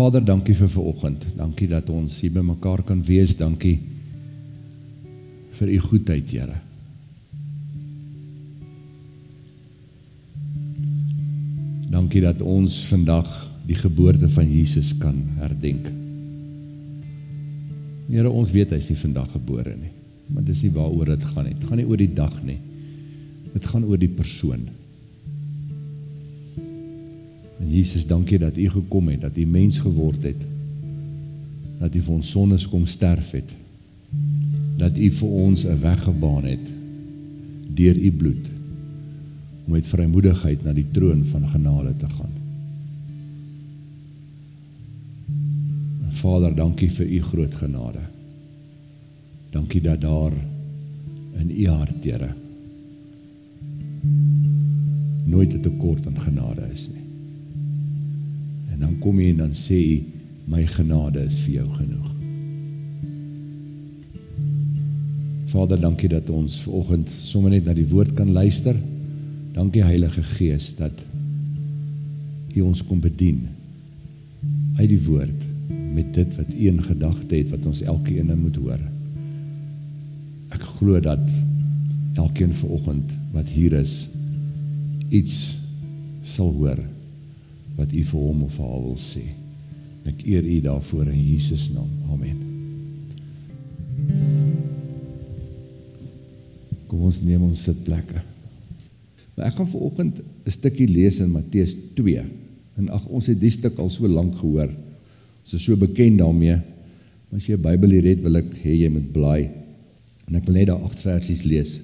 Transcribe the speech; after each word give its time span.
Vader, 0.00 0.22
dankie 0.24 0.54
vir 0.56 0.68
vanoggend. 0.72 1.26
Dankie 1.36 1.66
dat 1.68 1.90
ons 1.92 2.14
hier 2.22 2.32
by 2.32 2.40
mekaar 2.54 2.80
kan 2.88 3.02
wees. 3.04 3.34
Dankie 3.36 3.74
vir 5.58 5.72
u 5.74 5.76
goedheid, 5.90 6.30
Here. 6.32 6.56
Dankie 11.90 12.22
dat 12.24 12.40
ons 12.40 12.78
vandag 12.88 13.28
die 13.68 13.76
geboorte 13.76 14.30
van 14.32 14.48
Jesus 14.48 14.94
kan 14.96 15.20
herdenk. 15.42 15.92
Here, 18.08 18.30
ons 18.30 18.54
weet 18.56 18.72
hy 18.72 18.80
is 18.80 18.88
nie 18.94 19.00
vandag 19.02 19.34
gebore 19.36 19.76
nie, 19.76 19.92
maar 20.32 20.46
dis 20.46 20.64
nie 20.64 20.72
waaroor 20.72 21.12
dit 21.12 21.28
gaan 21.34 21.50
nie. 21.50 21.58
Dit 21.58 21.68
gaan 21.68 21.82
nie 21.82 21.88
oor 21.90 22.00
die 22.00 22.14
dag 22.14 22.40
nie. 22.46 22.60
Dit 23.52 23.68
gaan 23.68 23.84
oor 23.84 24.00
die 24.00 24.14
persoon. 24.16 24.64
En 27.60 27.70
Jesus, 27.70 28.06
dankie 28.06 28.38
dat 28.38 28.56
U 28.56 28.68
gekom 28.68 29.08
het, 29.08 29.20
dat 29.20 29.36
U 29.36 29.44
mens 29.46 29.78
geword 29.78 30.22
het. 30.22 30.46
Dat 31.78 31.94
U 31.94 32.00
vir 32.00 32.14
ons 32.14 32.30
sondes 32.30 32.68
kom 32.68 32.86
sterf 32.86 33.30
het. 33.30 33.54
Dat 34.76 34.98
U 34.98 35.10
vir 35.10 35.28
ons 35.28 35.64
'n 35.64 35.80
weg 35.80 36.02
gebaan 36.02 36.44
het 36.44 36.72
deur 37.74 37.96
U 37.96 38.12
bloed 38.12 38.50
om 39.64 39.72
met 39.72 39.86
vrymoedigheid 39.86 40.64
na 40.64 40.72
die 40.76 40.86
troon 40.90 41.24
van 41.24 41.48
genade 41.48 41.96
te 41.96 42.08
gaan. 42.08 42.32
Vader, 46.20 46.54
dankie 46.54 46.90
vir 46.92 47.06
U 47.06 47.22
groot 47.22 47.54
genade. 47.54 48.02
Dankie 49.50 49.80
dat 49.80 50.00
daar 50.00 50.32
in 51.40 51.50
U 51.50 51.68
hart, 51.68 52.04
Here, 52.04 52.34
nooit 55.24 55.54
'n 55.54 55.60
tekort 55.60 56.06
aan 56.06 56.20
genade 56.20 56.68
is 56.72 56.88
nie. 56.88 57.09
En 58.80 58.86
dan 58.86 58.98
kom 58.98 59.18
jy 59.20 59.34
en 59.34 59.42
dan 59.42 59.50
sê 59.52 59.76
jy 59.76 59.96
my 60.48 60.62
genade 60.72 61.20
is 61.28 61.36
vir 61.44 61.58
jou 61.58 61.66
genoeg. 61.76 62.06
Vader, 65.52 65.76
dankie 65.82 66.08
dat 66.08 66.30
ons 66.32 66.54
vanoggend 66.64 67.10
sommer 67.12 67.52
net 67.52 67.66
na 67.68 67.74
die 67.76 67.84
woord 67.90 68.14
kan 68.16 68.30
luister. 68.32 68.78
Dankie 69.52 69.82
Heilige 69.84 70.24
Gees 70.24 70.70
dat 70.78 71.04
U 72.56 72.62
ons 72.64 72.80
kom 72.88 73.02
bedien 73.04 73.42
uit 74.78 74.88
die 74.88 75.02
woord 75.04 75.44
met 75.92 76.14
dit 76.16 76.32
wat 76.38 76.54
U 76.54 76.70
in 76.70 76.80
gedagte 76.80 77.36
het 77.36 77.50
wat 77.52 77.68
ons 77.68 77.82
elkeen 77.84 78.32
moet 78.40 78.56
hoor. 78.56 78.80
Ek 80.56 80.64
glo 80.78 81.02
dat 81.04 81.26
elkeen 82.16 82.56
vanoggend 82.56 83.12
wat 83.36 83.52
hier 83.52 83.76
is 83.76 84.06
iets 85.12 85.36
sal 86.24 86.54
hoor 86.56 86.80
wat 87.80 87.92
u 87.96 88.02
vir 88.04 88.20
hom 88.20 88.44
of 88.44 88.58
haar 88.60 88.80
wil 88.84 88.98
sê. 89.00 89.24
Ek 90.08 90.24
eer 90.28 90.44
u 90.44 90.58
daarvoor 90.64 91.08
in 91.08 91.20
Jesus 91.20 91.70
naam. 91.72 91.88
Amen. 92.12 92.38
Kom 96.90 97.06
ons 97.08 97.22
neem 97.24 97.42
ons 97.46 97.64
sitplekke. 97.64 98.20
Maar 99.36 99.48
ek 99.48 99.56
gaan 99.60 99.72
vanoggend 99.72 100.20
'n 100.20 100.50
stukkie 100.50 100.88
lees 100.88 101.20
in 101.20 101.32
Matteus 101.32 101.76
2. 101.96 102.24
En 102.76 102.88
ag 102.88 103.06
ons 103.06 103.26
het 103.26 103.40
die 103.40 103.50
stuk 103.50 103.78
al 103.78 103.90
so 103.90 104.08
lank 104.08 104.36
gehoor. 104.36 104.70
Ons 105.44 105.54
is 105.54 105.64
so 105.64 105.76
bekend 105.76 106.18
daarmee. 106.18 106.56
Maar 107.28 107.38
as 107.40 107.46
jy 107.46 107.56
'n 107.56 107.62
Bybel 107.62 107.90
hier 107.90 108.04
het, 108.04 108.20
wil 108.22 108.36
ek 108.36 108.54
hê 108.64 108.74
jy 108.76 108.88
moet 108.88 109.12
blaai. 109.12 109.50
En 110.28 110.34
ek 110.34 110.44
wil 110.44 110.54
net 110.54 110.66
daai 110.66 110.82
8 110.82 110.98
versies 110.98 111.44
lees. 111.44 111.80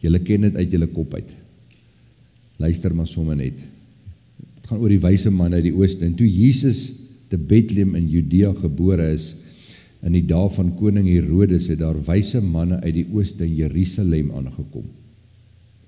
Julle 0.00 0.18
ken 0.18 0.40
dit 0.40 0.54
uit 0.54 0.70
julle 0.70 0.86
kop 0.86 1.14
uit. 1.14 1.34
Luister 2.58 2.94
maar 2.94 3.06
sommer 3.06 3.36
net 3.36 3.79
gaan 4.70 4.78
oor 4.78 4.92
die 4.92 5.02
wyse 5.02 5.32
man 5.34 5.56
uit 5.56 5.66
die 5.66 5.74
ooste. 5.74 6.06
En 6.06 6.14
toe 6.14 6.28
Jesus 6.30 6.92
te 7.30 7.38
Bethlehem 7.38 7.96
in 7.98 8.06
Judea 8.10 8.52
gebore 8.54 9.10
is 9.16 9.34
in 10.00 10.14
die 10.16 10.24
dae 10.24 10.48
van 10.54 10.70
koning 10.78 11.08
Herodes 11.10 11.68
het 11.68 11.82
daar 11.82 11.98
wyse 12.06 12.40
manne 12.40 12.78
uit 12.80 12.94
die 12.96 13.08
ooste 13.12 13.44
in 13.44 13.58
Jerusalem 13.58 14.30
aangekom 14.32 14.86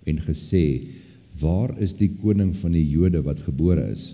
en 0.04 0.18
gesê 0.20 0.64
waar 1.40 1.72
is 1.80 1.94
die 1.96 2.10
koning 2.20 2.50
van 2.60 2.74
die 2.76 2.84
Jode 2.84 3.22
wat 3.24 3.40
gebore 3.40 3.86
is? 3.88 4.10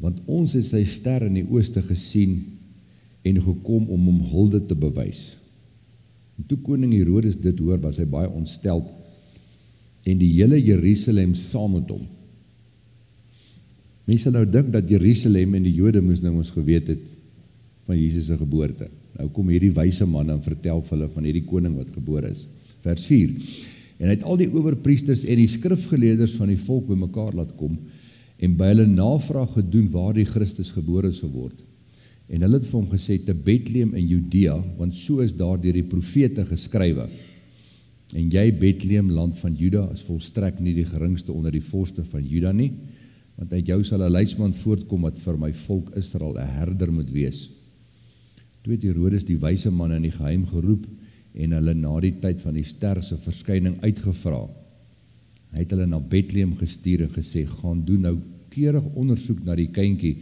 Want 0.00 0.22
ons 0.30 0.54
het 0.56 0.64
sy 0.64 0.80
ster 0.88 1.26
in 1.26 1.36
die 1.36 1.44
ooste 1.44 1.82
gesien 1.84 2.38
en 3.26 3.40
gekom 3.42 3.90
om 3.92 4.08
hom 4.08 4.22
hulde 4.30 4.62
te 4.64 4.76
bewys. 4.78 5.34
En 6.38 6.46
toe 6.48 6.58
koning 6.64 6.94
Herodes 6.96 7.36
dit 7.42 7.60
hoor 7.60 7.82
was 7.84 8.00
hy 8.00 8.06
baie 8.08 8.30
ontsteld 8.30 8.88
en 10.06 10.20
die 10.22 10.32
hele 10.38 10.58
Jerusalem 10.62 11.34
saam 11.36 11.76
met 11.76 11.92
hom 11.92 12.06
Mense 14.06 14.30
nou 14.30 14.44
dink 14.46 14.70
dat 14.74 14.90
Jerusalem 14.90 15.56
en 15.58 15.64
die 15.66 15.74
Jode 15.74 16.00
moes 16.04 16.22
nou 16.22 16.36
ons 16.38 16.52
geweet 16.54 16.92
het 16.92 17.08
van 17.86 17.98
Jesus 17.98 18.28
se 18.30 18.36
geboorte. 18.38 18.86
Nou 19.18 19.28
kom 19.34 19.50
hierdie 19.50 19.72
wyse 19.74 20.06
man 20.06 20.30
en 20.30 20.42
vertel 20.44 20.82
vir 20.84 20.94
hulle 20.94 21.08
van 21.10 21.26
hierdie 21.26 21.46
koning 21.46 21.74
wat 21.78 21.90
gebore 21.94 22.30
is. 22.30 22.44
Vers 22.84 23.06
4. 23.08 23.34
En 23.98 24.06
hy 24.06 24.14
het 24.14 24.26
al 24.28 24.38
die 24.38 24.50
owerpriesters 24.52 25.24
en 25.26 25.40
die 25.40 25.50
skrifgeleerders 25.50 26.36
van 26.38 26.52
die 26.52 26.60
volk 26.60 26.90
bymekaar 26.90 27.34
laat 27.34 27.54
kom 27.58 27.78
en 28.36 28.56
by 28.58 28.68
hulle 28.74 28.84
navraag 28.90 29.54
gedoen 29.56 29.86
waar 29.94 30.12
die 30.14 30.26
Christus 30.28 30.68
gebore 30.74 31.10
sou 31.16 31.30
word. 31.32 31.56
En 32.28 32.42
hulle 32.44 32.58
het 32.60 32.66
vir 32.66 32.76
hom 32.76 32.90
gesê 32.90 33.16
te 33.24 33.32
Bethlehem 33.32 33.94
in 33.96 34.10
Judea, 34.10 34.58
want 34.76 34.98
so 34.98 35.22
is 35.24 35.32
daar 35.38 35.56
deur 35.62 35.78
die 35.78 35.86
profete 35.86 36.44
geskrywe. 36.46 37.06
En 38.12 38.28
jy 38.30 38.44
Bethlehem 38.60 39.08
land 39.14 39.38
van 39.40 39.56
Juda 39.56 39.86
is 39.94 40.04
volstrek 40.06 40.60
nie 40.60 40.76
die 40.76 40.86
geringste 40.86 41.32
onder 41.32 41.54
die 41.54 41.64
vorste 41.64 42.04
van 42.06 42.22
Juda 42.26 42.52
nie 42.54 42.74
want 43.36 43.52
uit 43.52 43.66
jou 43.68 43.82
sal 43.84 44.02
'n 44.02 44.12
leidsman 44.12 44.54
voortkom 44.54 45.02
wat 45.02 45.18
vir 45.18 45.38
my 45.38 45.52
volk 45.52 45.90
Israel 45.96 46.34
'n 46.38 46.48
herder 46.58 46.92
moet 46.92 47.10
wees. 47.10 47.50
Toe 48.62 48.72
het 48.72 48.82
Herodes 48.82 49.24
die 49.24 49.38
wyse 49.38 49.70
manne 49.70 49.96
in 49.96 50.02
die 50.02 50.10
geheim 50.10 50.46
geroep 50.46 50.86
en 51.34 51.52
hulle 51.52 51.74
na 51.74 52.00
die 52.00 52.18
tyd 52.18 52.40
van 52.40 52.54
die 52.54 52.64
ster 52.64 53.02
se 53.02 53.16
verskyning 53.16 53.76
uitgevra. 53.82 54.48
Hy 55.52 55.58
het 55.58 55.70
hulle 55.70 55.86
na 55.86 56.00
Bethlehem 56.00 56.56
gestuur 56.56 57.02
en 57.02 57.10
gesê: 57.10 57.46
"Gaan 57.46 57.84
doen 57.84 58.00
nou 58.00 58.18
keurig 58.48 58.84
ondersoek 58.94 59.44
na 59.44 59.54
die 59.54 59.68
kindjie 59.68 60.16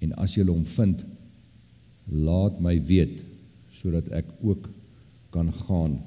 en 0.00 0.12
as 0.12 0.34
jy 0.34 0.44
hom 0.44 0.64
vind, 0.64 1.04
laat 2.06 2.60
my 2.60 2.84
weet 2.84 3.24
sodat 3.72 4.08
ek 4.08 4.26
ook 4.42 4.70
kan 5.30 5.52
gaan 5.52 6.00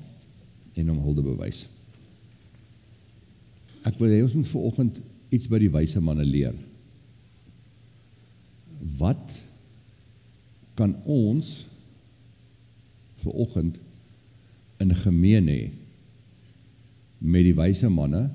en 0.76 0.88
hom 0.88 1.00
hulde 1.00 1.22
bewys." 1.22 1.68
Ek 3.84 4.00
wil 4.00 4.10
hê 4.10 4.22
ons 4.24 4.34
moet 4.34 4.48
vanoggend 4.48 5.02
iets 5.34 5.50
by 5.50 5.60
die 5.62 5.72
wyse 5.74 6.02
manne 6.04 6.26
leer. 6.28 6.56
Wat 9.00 9.40
kan 10.78 10.96
ons 11.10 11.64
vir 13.24 13.40
oggend 13.46 13.80
in 14.84 14.94
gemeen 15.04 15.50
hê 15.50 15.62
met 17.24 17.46
die 17.48 17.56
wyse 17.56 17.90
manne 17.90 18.28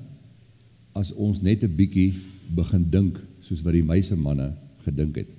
as 0.97 1.11
ons 1.13 1.41
net 1.45 1.63
'n 1.63 1.75
bietjie 1.75 2.13
begin 2.49 2.89
dink 2.89 3.19
soos 3.41 3.61
wat 3.61 3.73
die 3.73 3.85
wyse 3.85 4.15
manne 4.15 4.53
gedink 4.85 5.15
het 5.21 5.29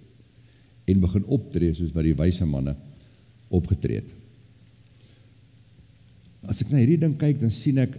en 0.87 1.01
begin 1.01 1.25
optree 1.25 1.75
soos 1.75 1.93
wat 1.93 2.07
die 2.07 2.15
wyse 2.15 2.47
manne 2.47 2.77
opgetree 3.51 4.01
het. 4.01 4.15
As 6.47 6.63
ek 6.63 6.71
na 6.71 6.79
hierdie 6.79 7.01
ding 7.01 7.17
kyk, 7.19 7.41
dan 7.41 7.51
sien 7.51 7.79
ek 7.79 7.99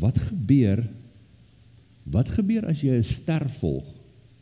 wat 0.00 0.18
gebeur 0.30 0.84
Wat 2.04 2.28
gebeur 2.36 2.66
as 2.68 2.82
jy 2.84 2.96
'n 3.00 3.04
ster 3.04 3.48
volg 3.48 3.86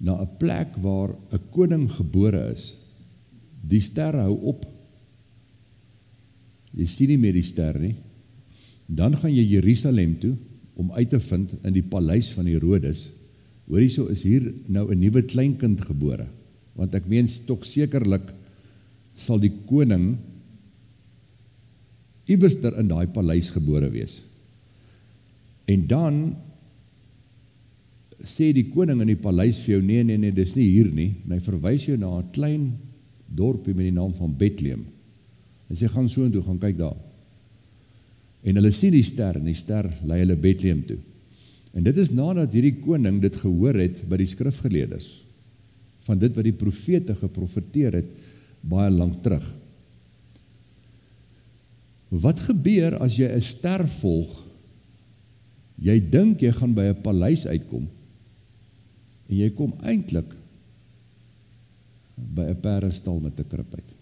na 0.01 0.21
'n 0.21 0.37
plek 0.39 0.77
waar 0.83 1.15
'n 1.31 1.41
koning 1.51 1.91
gebore 1.91 2.53
is? 2.53 2.75
Die 3.63 3.81
ster 3.81 4.15
hou 4.19 4.35
op. 4.43 4.67
Jy 6.75 6.87
sien 6.87 7.09
nie 7.09 7.19
meer 7.19 7.33
die 7.33 7.47
ster 7.47 7.79
nie. 7.79 7.95
Dan 8.87 9.17
gaan 9.17 9.35
jy 9.35 9.45
Jerusalem 9.45 10.19
toe 10.19 10.37
om 10.75 10.93
uit 10.93 11.11
te 11.11 11.21
vind 11.21 11.55
in 11.63 11.73
die 11.73 11.83
paleis 11.87 12.33
van 12.33 12.47
Herodes. 12.47 13.11
Hoorie 13.69 13.89
so 13.89 14.07
is 14.07 14.23
hier 14.23 14.53
nou 14.67 14.91
'n 14.91 14.99
nuwe 14.99 15.23
kleinkind 15.23 15.81
gebore. 15.81 16.27
Want 16.75 16.95
ek 16.95 17.07
meen 17.07 17.29
tog 17.47 17.65
sekerlik 17.65 18.35
sal 19.15 19.39
die 19.39 19.53
koning 19.67 20.19
iewers 22.25 22.61
ter 22.61 22.79
in 22.79 22.89
daai 22.89 23.07
paleis 23.07 23.51
gebore 23.51 23.91
wees. 23.91 24.23
En 25.67 25.87
dan 25.87 26.37
sê 28.23 28.53
die 28.55 28.69
koning 28.71 29.03
in 29.03 29.11
die 29.11 29.19
paleis 29.19 29.61
vir 29.65 29.77
jou 29.77 29.83
nee 29.85 30.03
nee 30.07 30.19
nee 30.21 30.35
dis 30.35 30.55
nie 30.57 30.69
hier 30.71 30.91
nie. 30.95 31.11
Hy 31.29 31.39
verwys 31.43 31.87
jou 31.89 31.97
na 31.99 32.19
'n 32.19 32.31
klein 32.33 32.73
dorpie 33.27 33.75
met 33.75 33.87
die 33.91 33.99
naam 33.99 34.15
van 34.15 34.37
Bethlehem. 34.37 34.85
En 35.69 35.77
sê 35.77 35.89
gaan 35.89 36.09
so 36.09 36.25
intoe 36.25 36.43
gaan 36.43 36.59
kyk 36.59 36.79
daar. 36.79 36.97
En 38.45 38.57
hulle 38.57 38.73
sien 38.73 38.93
die 38.93 39.03
ster 39.03 39.37
en 39.37 39.45
die 39.45 39.55
ster 39.55 39.89
lei 40.05 40.21
hulle 40.21 40.37
Bethlehem 40.37 40.85
toe. 40.87 40.99
En 41.75 41.83
dit 41.83 41.97
is 41.97 42.13
nadat 42.13 42.53
hierdie 42.53 42.81
koning 42.81 43.21
dit 43.21 43.37
gehoor 43.37 43.75
het 43.75 44.09
by 44.09 44.17
die 44.17 44.27
skrifgeleerders 44.27 45.23
van 46.03 46.19
dit 46.19 46.35
wat 46.35 46.45
die 46.45 46.53
profete 46.53 47.15
geprofeteer 47.15 47.95
het 47.95 48.09
baie 48.61 48.91
lank 48.91 49.23
terug. 49.23 49.45
Wat 52.11 52.41
gebeur 52.41 52.99
as 52.99 53.17
jy 53.17 53.29
'n 53.31 53.41
ster 53.41 53.89
volg? 53.89 54.45
Jy 55.79 56.11
dink 56.11 56.41
jy 56.43 56.53
gaan 56.53 56.75
by 56.75 56.83
'n 56.91 57.03
paleis 57.03 57.47
uitkom 57.47 57.89
En 59.29 59.37
jy 59.37 59.51
kom 59.57 59.75
eintlik 59.83 60.37
by 62.17 62.49
'n 62.51 62.61
perdestal 62.61 63.21
met 63.21 63.39
'n 63.39 63.49
krib 63.49 63.75
uit. 63.75 63.95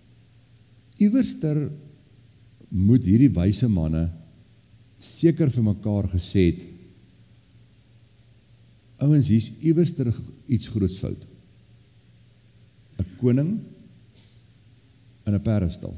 Iewerster 0.99 1.71
moet 2.69 3.05
hierdie 3.05 3.33
wyse 3.33 3.69
manne 3.69 4.11
seker 4.99 5.51
vir 5.51 5.65
mekaar 5.65 6.09
gesê 6.09 6.53
het 6.53 6.67
ouens 9.01 9.29
hier's 9.29 9.51
iewerster 9.65 10.13
iets 10.47 10.69
groots 10.69 10.99
fout. 11.01 11.27
'n 12.99 13.07
Koning 13.17 13.61
in 15.27 15.35
'n 15.35 15.43
perdestal. 15.43 15.97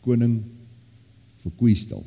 Koning 0.00 0.42
vir 1.42 1.52
koeistal. 1.56 2.04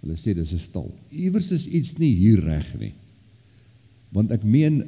Hulle 0.00 0.16
sê 0.16 0.34
dis 0.34 0.52
'n 0.52 0.58
stal. 0.58 0.94
Iewers 1.10 1.50
is 1.50 1.66
iets 1.66 1.98
nie 1.98 2.14
hier 2.14 2.40
reg 2.40 2.78
nie. 2.78 2.94
Want 4.14 4.30
ek 4.30 4.44
meen 4.44 4.82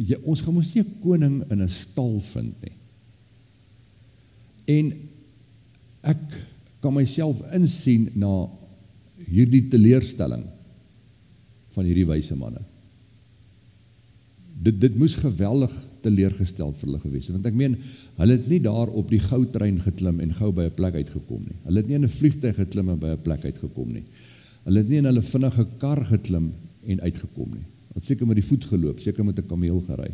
jy, 0.00 0.16
ons 0.24 0.40
gaan 0.40 0.54
mos 0.54 0.74
nie 0.74 0.82
'n 0.82 1.00
koning 1.00 1.44
in 1.50 1.62
'n 1.62 1.68
stal 1.68 2.20
vind 2.20 2.54
nie. 2.62 2.76
En 4.66 4.92
ek 6.02 6.22
kan 6.80 6.94
myself 6.94 7.42
insien 7.52 8.10
na 8.14 8.48
hierdie 9.28 9.68
teleurstelling 9.68 10.44
van 11.74 11.84
hierdie 11.84 12.06
wyse 12.06 12.36
manne. 12.36 12.62
Dit 14.60 14.80
dit 14.80 14.96
moes 14.96 15.14
geweldig 15.14 15.72
teleurgestel 16.04 16.72
vir 16.72 16.88
hulle 16.88 17.00
gewees 17.02 17.26
het 17.28 17.36
want 17.36 17.46
ek 17.46 17.54
meen 17.54 17.76
hulle 18.16 18.32
het 18.32 18.48
nie 18.48 18.60
daar 18.60 18.88
op 18.88 19.10
die 19.10 19.20
goudtrein 19.20 19.80
geklim 19.80 20.20
en 20.20 20.32
gou 20.32 20.52
by 20.52 20.64
'n 20.68 20.76
plek 20.76 20.94
uitgekom 20.94 21.42
nie. 21.44 21.58
Hulle 21.64 21.80
het 21.80 21.88
nie 21.88 21.96
in 21.96 22.04
'n 22.04 22.08
vliegtuig 22.08 22.56
geklim 22.56 22.88
en 22.88 22.98
by 22.98 23.10
'n 23.16 23.22
plek 23.22 23.44
uitgekom 23.44 23.92
nie. 23.92 24.04
Hulle 24.64 24.78
het 24.78 24.88
nie 24.88 24.98
in 24.98 25.04
hulle 25.04 25.22
vinnige 25.22 25.66
kar 25.78 26.04
geklim 26.04 26.52
en 26.86 27.00
uitgekom 27.00 27.50
nie. 27.54 27.66
Wat 27.94 28.06
seker 28.06 28.26
met 28.26 28.38
die 28.38 28.46
voet 28.46 28.64
geloop, 28.64 29.00
seker 29.00 29.24
met 29.24 29.38
'n 29.38 29.46
kameel 29.46 29.80
gery. 29.80 30.12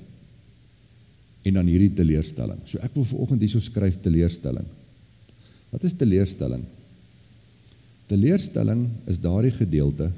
En 1.43 1.55
dan 1.55 1.67
hierdie 1.67 1.93
teleurstelling. 1.93 2.61
So 2.65 2.79
ek 2.79 2.95
wil 2.95 3.05
vanoggend 3.05 3.41
hierso 3.41 3.61
skryf 3.61 4.01
teleurstelling. 4.01 4.67
Wat 5.71 5.85
is 5.85 5.93
teleurstelling? 5.93 6.65
Teleurstelling 8.07 8.89
is 9.07 9.19
daardie 9.19 9.51
gedeelte 9.51 10.13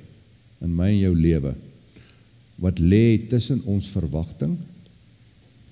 in 0.60 0.74
my 0.74 0.88
en 0.88 0.98
jou 0.98 1.14
lewe 1.14 1.54
wat 2.58 2.80
lê 2.82 3.18
tussen 3.30 3.62
ons 3.70 3.86
verwagting 3.86 4.56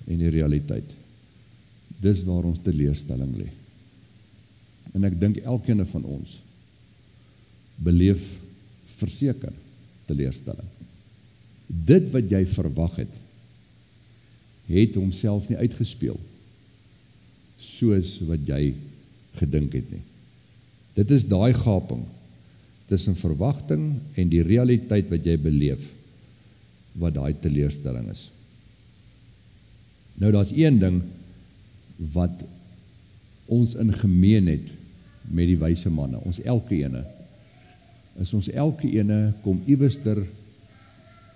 en 0.07 0.21
die 0.21 0.31
realiteit. 0.31 0.93
Dis 1.99 2.23
waar 2.23 2.47
ons 2.47 2.61
teleurstelling 2.63 3.33
lê. 3.35 3.49
En 4.95 5.03
ek 5.03 5.19
dink 5.19 5.41
elkeen 5.43 5.83
van 5.85 6.05
ons 6.07 6.37
beleef 7.83 8.39
verseker 8.97 9.53
teleurstelling. 10.07 10.69
Dit 11.67 12.11
wat 12.13 12.31
jy 12.31 12.45
verwag 12.47 12.95
het, 13.01 13.19
het 14.67 14.95
homself 14.99 15.47
nie 15.47 15.59
uitgespeel 15.59 16.19
soos 17.57 18.17
wat 18.27 18.43
jy 18.47 18.75
gedink 19.39 19.75
het 19.77 19.91
nie. 19.91 20.03
Dit 20.97 21.11
is 21.13 21.27
daai 21.29 21.53
gaping 21.55 22.03
tussen 22.87 23.17
verwagting 23.19 23.97
en 24.15 24.31
die 24.31 24.43
realiteit 24.45 25.09
wat 25.11 25.25
jy 25.27 25.35
beleef 25.41 25.91
wat 26.97 27.17
daai 27.17 27.33
teleurstelling 27.41 28.07
is. 28.11 28.27
Nou 30.17 30.31
daar's 30.33 30.53
een 30.55 30.79
ding 30.81 31.01
wat 32.13 32.45
ons 33.47 33.75
in 33.79 33.93
gemeen 33.93 34.49
het 34.51 34.73
met 35.27 35.49
die 35.49 35.59
wyse 35.59 35.91
manne. 35.93 36.19
Ons 36.25 36.41
elke 36.43 36.77
ene 36.79 37.03
is 38.17 38.33
ons 38.33 38.49
elke 38.49 38.89
ene 38.89 39.35
kom 39.43 39.59
iewerster 39.69 40.23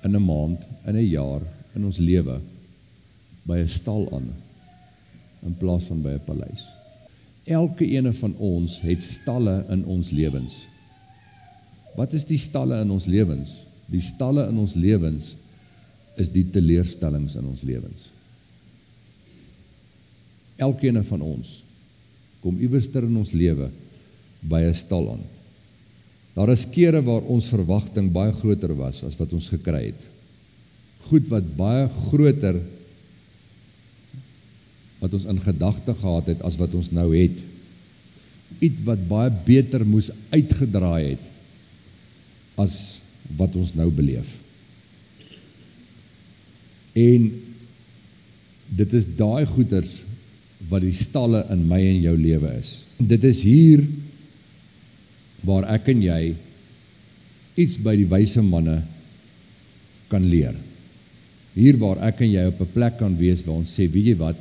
in 0.04 0.16
'n 0.16 0.26
maand, 0.26 0.68
in 0.86 0.96
'n 0.96 1.10
jaar, 1.10 1.42
in 1.76 1.86
ons 1.86 1.98
lewe 1.98 2.42
by 3.44 3.58
'n 3.58 3.68
stal 3.68 4.08
aan 4.14 4.34
in 5.42 5.58
plaas 5.58 5.84
van 5.84 6.02
by 6.02 6.10
'n 6.10 6.24
paleis. 6.26 6.70
Elke 7.44 7.86
ene 7.88 8.14
van 8.14 8.36
ons 8.38 8.82
het 8.82 9.02
stalle 9.02 9.66
in 9.70 9.86
ons 9.86 10.10
lewens. 10.10 10.68
Wat 11.96 12.14
is 12.14 12.26
die 12.26 12.38
stalle 12.38 12.80
in 12.82 12.92
ons 12.92 13.06
lewens? 13.06 13.64
Die 13.86 14.02
stalle 14.02 14.48
in 14.48 14.58
ons 14.58 14.74
lewens 14.74 15.36
is 16.16 16.30
die 16.30 16.50
teleurstellings 16.50 17.36
in 17.36 17.46
ons 17.46 17.62
lewens. 17.62 18.10
Elkeen 20.56 21.04
van 21.04 21.22
ons 21.22 21.64
kom 22.40 22.60
iewerster 22.60 23.04
in 23.04 23.18
ons 23.18 23.32
lewe 23.32 23.70
by 24.40 24.62
'n 24.62 24.74
stal 24.74 25.12
aan. 25.12 25.41
Daar 26.36 26.52
is 26.54 26.68
kere 26.72 27.02
waar 27.04 27.26
ons 27.28 27.50
verwagting 27.52 28.12
baie 28.14 28.32
groter 28.36 28.74
was 28.78 29.04
as 29.04 29.18
wat 29.20 29.34
ons 29.36 29.50
gekry 29.52 29.90
het. 29.90 30.06
Goed 31.10 31.28
wat 31.32 31.48
baie 31.58 31.88
groter 32.08 32.62
wat 35.02 35.16
ons 35.18 35.26
in 35.26 35.42
gedagte 35.42 35.96
gehad 35.98 36.30
het 36.30 36.44
as 36.46 36.60
wat 36.62 36.76
ons 36.78 36.92
nou 36.94 37.10
het. 37.16 37.42
Iets 38.62 38.84
wat 38.88 39.02
baie 39.10 39.34
beter 39.46 39.84
moes 39.88 40.12
uitgedraai 40.32 41.16
het 41.16 41.28
as 42.62 42.76
wat 43.40 43.56
ons 43.58 43.74
nou 43.76 43.90
beleef. 43.92 44.38
En 46.96 47.28
dit 48.72 48.94
is 48.96 49.08
daai 49.18 49.44
goeters 49.50 50.02
wat 50.70 50.84
die 50.84 50.96
stalle 50.96 51.42
in 51.52 51.66
my 51.68 51.80
en 51.82 52.00
jou 52.06 52.16
lewe 52.20 52.52
is. 52.60 52.74
Dit 53.00 53.26
is 53.28 53.42
hier 53.48 53.84
waar 55.46 55.68
ek 55.74 55.90
en 55.94 56.02
jy 56.06 56.22
iets 57.60 57.78
by 57.82 57.96
die 58.00 58.10
wyse 58.10 58.42
manne 58.46 58.82
kan 60.12 60.24
leer. 60.28 60.56
Hier 61.56 61.78
waar 61.82 62.00
ek 62.08 62.24
en 62.24 62.32
jy 62.32 62.46
op 62.48 62.62
'n 62.62 62.74
plek 62.74 62.98
kan 62.98 63.18
wees 63.18 63.44
waar 63.44 63.60
ons 63.60 63.74
sê, 63.74 63.90
weet 63.92 64.06
jy 64.06 64.16
wat? 64.16 64.40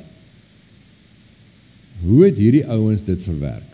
Hoe 2.01 2.25
het 2.25 2.37
hierdie 2.37 2.65
ouens 2.65 3.01
dit 3.01 3.19
verwerk? 3.21 3.71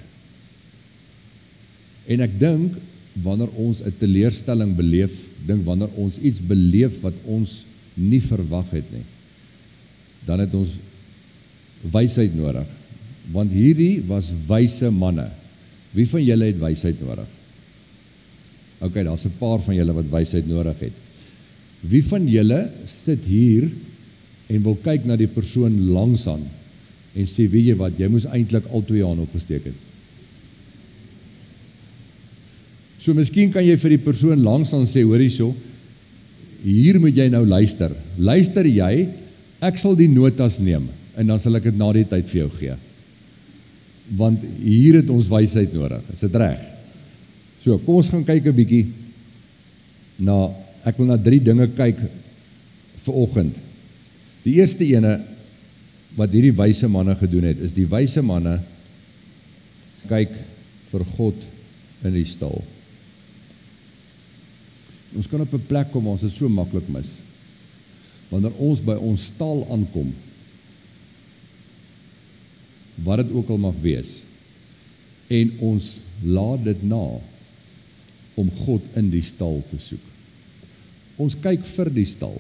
En 2.08 2.22
ek 2.22 2.40
dink 2.40 2.74
wanneer 3.14 3.50
ons 3.56 3.82
'n 3.82 3.94
teleurstelling 4.00 4.76
beleef, 4.76 5.28
dink 5.46 5.66
wanneer 5.66 5.90
ons 5.96 6.20
iets 6.20 6.40
beleef 6.40 7.02
wat 7.02 7.14
ons 7.26 7.66
nie 7.94 8.22
verwag 8.22 8.70
het 8.72 8.92
nie, 8.92 9.06
dan 10.26 10.40
het 10.40 10.54
ons 10.54 10.78
wysheid 11.82 12.36
nodig. 12.36 12.68
Want 13.32 13.52
hierdie 13.52 14.02
was 14.08 14.32
wyse 14.48 14.92
manne. 14.92 15.30
Wie 15.96 16.08
van 16.10 16.24
julle 16.24 16.50
het 16.52 16.60
wysheid 16.60 17.02
nodig? 17.02 17.28
OK, 18.80 18.94
daar's 18.94 19.26
'n 19.26 19.38
paar 19.40 19.60
van 19.60 19.76
julle 19.76 19.94
wat 19.94 20.10
wysheid 20.10 20.48
nodig 20.48 20.80
het. 20.80 20.96
Wie 21.82 22.04
van 22.04 22.28
julle 22.28 22.72
sit 22.86 23.26
hier 23.26 23.72
en 24.48 24.64
wil 24.64 24.78
kyk 24.82 25.06
na 25.06 25.16
die 25.16 25.28
persoon 25.28 25.90
langs 25.92 26.28
aan 26.28 26.46
en 27.18 27.26
sê 27.26 27.48
weet 27.50 27.66
jy 27.66 27.76
wat, 27.76 27.98
jy 28.00 28.08
moes 28.08 28.26
eintlik 28.26 28.66
al 28.72 28.84
twee 28.86 29.04
hande 29.04 29.22
opgesteek 29.22 29.64
het. 29.64 29.80
So 33.00 33.14
miskien 33.14 33.52
kan 33.54 33.66
jy 33.66 33.78
vir 33.78 33.90
die 33.90 34.06
persoon 34.06 34.44
langs 34.44 34.74
aan 34.74 34.86
sê, 34.86 35.02
hoor 35.02 35.20
hierso, 35.20 35.56
hier 36.64 37.00
moet 37.00 37.16
jy 37.18 37.30
nou 37.30 37.46
luister. 37.46 37.94
Luister 38.18 38.66
jy, 38.66 39.08
ek 39.62 39.78
sal 39.78 39.96
die 39.96 40.10
notas 40.12 40.60
neem 40.60 40.90
en 41.18 41.28
dan 41.28 41.40
sal 41.40 41.56
ek 41.56 41.64
dit 41.64 41.78
na 41.78 41.92
die 41.96 42.06
tyd 42.06 42.30
vir 42.30 42.42
jou 42.44 42.50
gee. 42.60 42.76
Want 44.16 44.44
hier 44.64 45.02
het 45.02 45.10
ons 45.10 45.28
wysheid 45.28 45.74
nodig. 45.74 46.04
Is 46.14 46.24
dit 46.24 46.36
reg? 46.36 46.62
So, 47.60 47.78
kom 47.84 48.00
ons 48.00 48.10
gaan 48.10 48.24
kyk 48.24 48.46
'n 48.48 48.56
bietjie 48.56 48.86
na 50.20 50.54
ek 50.86 50.98
wil 50.98 51.08
na 51.08 51.18
drie 51.18 51.40
dinge 51.40 51.68
kyk 51.68 52.00
vir 53.04 53.14
oggend. 53.14 53.56
Die 54.44 54.56
eerste 54.56 54.86
ene 54.86 55.20
wat 56.16 56.32
hierdie 56.32 56.56
wyse 56.56 56.88
manne 56.88 57.16
gedoen 57.16 57.44
het, 57.44 57.60
is 57.60 57.74
die 57.74 57.86
wyse 57.86 58.22
manne 58.22 58.62
kyk 60.08 60.34
vir 60.92 61.04
God 61.18 61.36
in 62.06 62.14
die 62.14 62.26
stal. 62.26 62.64
Ons 65.18 65.28
kan 65.28 65.42
op 65.42 65.54
'n 65.54 65.68
plek 65.68 65.92
kom 65.92 66.04
waar 66.04 66.14
ons 66.14 66.22
dit 66.22 66.32
so 66.32 66.50
maklik 66.50 66.88
mis. 66.90 67.20
Wanneer 68.30 68.54
ons 68.58 68.82
by 68.82 68.96
ons 68.96 69.24
stal 69.24 69.68
aankom, 69.72 70.14
wat 73.04 73.22
dit 73.22 73.34
ook 73.36 73.50
al 73.54 73.62
mag 73.62 73.78
wees. 73.82 74.20
En 75.28 75.52
ons 75.60 75.90
laat 76.24 76.64
dit 76.66 76.84
na 76.88 77.20
om 78.38 78.52
God 78.64 78.86
in 78.98 79.10
die 79.14 79.24
stal 79.26 79.60
te 79.70 79.80
soek. 79.82 80.04
Ons 81.18 81.38
kyk 81.42 81.66
vir 81.66 81.92
die 81.94 82.06
stal. 82.06 82.38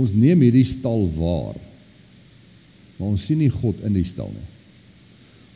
Ons 0.00 0.14
neem 0.16 0.40
hierdie 0.46 0.66
stal 0.68 1.04
waar. 1.16 1.58
Maar 2.96 3.12
ons 3.12 3.26
sien 3.28 3.40
nie 3.40 3.52
God 3.52 3.80
in 3.84 3.96
die 3.96 4.06
stal 4.08 4.32
nie. 4.32 4.48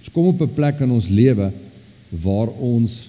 Ons 0.01 0.13
kom 0.13 0.29
op 0.29 0.43
'n 0.43 0.55
plek 0.55 0.81
in 0.81 0.91
ons 0.91 1.09
lewe 1.09 1.53
waar 2.11 2.49
ons 2.49 3.09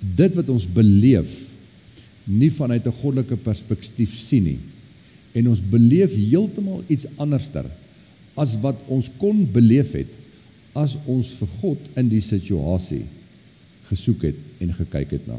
dit 0.00 0.34
wat 0.34 0.48
ons 0.48 0.66
beleef 0.66 1.54
nie 2.24 2.50
vanuit 2.50 2.86
'n 2.86 2.98
goddelike 3.00 3.36
perspektief 3.36 4.14
sien 4.18 4.44
nie 4.44 4.73
en 5.34 5.50
ons 5.50 5.62
beleef 5.70 6.14
heeltemal 6.16 6.84
iets 6.88 7.08
anderster 7.18 7.66
as 8.38 8.54
wat 8.62 8.78
ons 8.92 9.10
kon 9.18 9.44
beleef 9.54 9.94
het 9.98 10.12
as 10.78 10.96
ons 11.10 11.34
vir 11.38 11.50
God 11.60 11.90
in 12.00 12.08
die 12.10 12.22
situasie 12.24 13.04
gesoek 13.88 14.30
het 14.30 14.38
en 14.64 14.72
gekyk 14.74 15.18
het 15.18 15.26
na. 15.28 15.38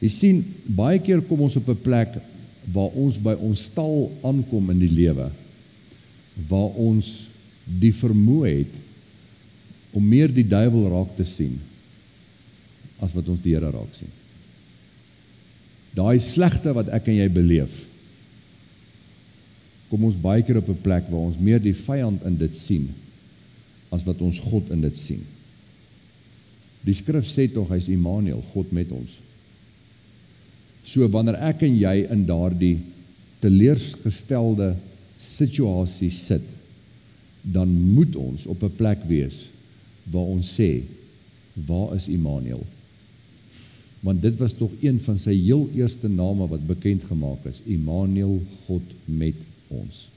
Jy 0.00 0.10
sien 0.10 0.44
baie 0.66 0.98
keer 1.02 1.20
kom 1.28 1.42
ons 1.44 1.58
op 1.60 1.68
'n 1.68 1.82
plek 1.84 2.16
waar 2.72 2.90
ons 2.94 3.18
by 3.18 3.34
ons 3.34 3.64
stal 3.68 4.10
aankom 4.22 4.70
in 4.70 4.78
die 4.78 4.94
lewe 4.94 5.30
waar 6.48 6.72
ons 6.78 7.28
die 7.64 7.92
vermoë 7.92 8.48
het 8.48 8.78
om 9.92 10.06
meer 10.06 10.32
die 10.32 10.46
duiwel 10.46 10.88
raak 10.92 11.16
te 11.16 11.24
sien 11.24 11.58
as 13.00 13.12
wat 13.16 13.28
ons 13.28 13.40
die 13.40 13.54
Here 13.54 13.70
raak 13.70 13.94
sien. 13.96 14.10
Daai 15.96 16.20
slegte 16.22 16.72
wat 16.76 16.88
ek 16.94 17.08
en 17.10 17.16
jy 17.16 17.28
beleef 17.28 17.89
kom 19.90 20.04
ons 20.06 20.16
baie 20.16 20.42
keer 20.46 20.60
op 20.62 20.68
'n 20.68 20.82
plek 20.82 21.10
waar 21.10 21.26
ons 21.28 21.38
meer 21.38 21.60
die 21.60 21.74
vyand 21.74 22.22
in 22.24 22.36
dit 22.38 22.54
sien 22.54 22.88
as 23.90 24.04
wat 24.04 24.20
ons 24.22 24.38
God 24.38 24.70
in 24.70 24.80
dit 24.80 24.96
sien. 24.96 25.24
Die 26.86 26.94
skrif 26.94 27.26
sê 27.26 27.48
tog 27.52 27.68
hy's 27.68 27.88
Immanuel, 27.88 28.42
God 28.54 28.72
met 28.72 28.90
ons. 28.92 29.18
So 30.86 31.06
wanneer 31.08 31.36
ek 31.50 31.62
en 31.62 31.76
jy 31.76 32.06
in 32.10 32.24
daardie 32.26 32.78
teleurgestelde 33.42 34.76
situasie 35.20 36.10
sit, 36.10 36.46
dan 37.42 37.68
moet 37.68 38.16
ons 38.16 38.46
op 38.46 38.62
'n 38.62 38.76
plek 38.76 39.04
wees 39.08 39.50
waar 40.04 40.28
ons 40.36 40.60
sê, 40.60 40.82
waar 41.54 41.94
is 41.94 42.08
Immanuel? 42.08 42.64
Want 44.00 44.22
dit 44.22 44.36
was 44.36 44.52
tog 44.52 44.70
een 44.80 45.00
van 45.00 45.18
sy 45.18 45.34
heel 45.34 45.68
eerste 45.74 46.08
name 46.08 46.48
wat 46.48 46.66
bekend 46.66 47.04
gemaak 47.04 47.44
is, 47.44 47.62
Immanuel, 47.66 48.40
God 48.66 48.82
met 49.04 49.36
ons. 49.70 50.08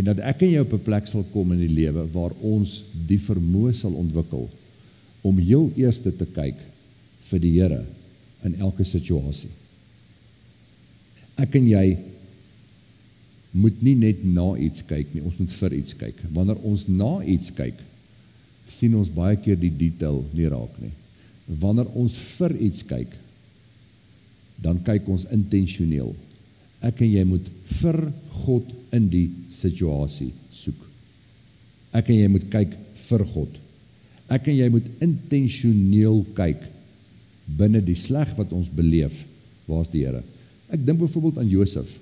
En 0.00 0.08
dat 0.08 0.22
ek 0.32 0.44
en 0.46 0.52
jy 0.54 0.60
op 0.64 0.72
'n 0.72 0.84
plek 0.84 1.06
sal 1.06 1.24
kom 1.32 1.52
in 1.52 1.60
die 1.66 1.74
lewe 1.74 2.06
waar 2.12 2.32
ons 2.40 2.82
die 3.06 3.18
vermoë 3.18 3.72
sal 3.72 3.92
ontwikkel 3.92 4.48
om 5.22 5.38
heel 5.38 5.70
eers 5.76 6.00
te 6.00 6.12
kyk 6.12 6.58
vir 7.20 7.40
die 7.40 7.52
Here 7.60 7.84
in 8.42 8.54
elke 8.54 8.84
situasie. 8.84 9.50
Ek 11.36 11.54
en 11.54 11.66
jy 11.66 11.98
moet 13.52 13.82
nie 13.84 13.94
net 13.94 14.24
na 14.24 14.56
iets 14.56 14.82
kyk 14.88 15.14
nie, 15.14 15.22
ons 15.22 15.38
moet 15.38 15.52
vir 15.52 15.74
iets 15.76 15.94
kyk. 15.94 16.22
Wanneer 16.32 16.60
ons 16.64 16.88
na 16.88 17.22
iets 17.28 17.52
kyk, 17.54 17.78
sien 18.66 18.94
ons 18.96 19.12
baie 19.12 19.36
keer 19.36 19.58
die 19.60 19.72
detail 19.76 20.22
nie 20.32 20.48
raak 20.48 20.78
nie. 20.80 20.92
Wanneer 21.46 21.90
ons 21.98 22.16
vir 22.38 22.56
iets 22.68 22.84
kyk, 22.88 23.12
dan 24.62 24.80
kyk 24.86 25.08
ons 25.08 25.26
intentioneel. 25.34 26.14
Ek 26.82 27.02
en 27.04 27.12
jy 27.12 27.22
moet 27.26 27.48
vir 27.78 27.98
God 28.42 28.70
in 28.94 29.08
die 29.10 29.26
situasie 29.52 30.32
soek. 30.50 30.78
Ek 31.94 32.10
en 32.10 32.18
jy 32.18 32.30
moet 32.32 32.46
kyk 32.50 32.76
vir 33.06 33.24
God. 33.34 33.58
Ek 34.32 34.48
en 34.48 34.58
jy 34.58 34.68
moet 34.72 34.88
intentioneel 35.04 36.22
kyk 36.36 36.64
binne 37.46 37.82
die 37.84 37.98
sleg 37.98 38.32
wat 38.38 38.52
ons 38.56 38.70
beleef. 38.72 39.24
Waar's 39.68 39.92
die 39.92 40.04
Here? 40.06 40.22
Ek 40.72 40.82
dink 40.86 41.02
byvoorbeeld 41.02 41.42
aan 41.42 41.50
Josef. 41.52 41.98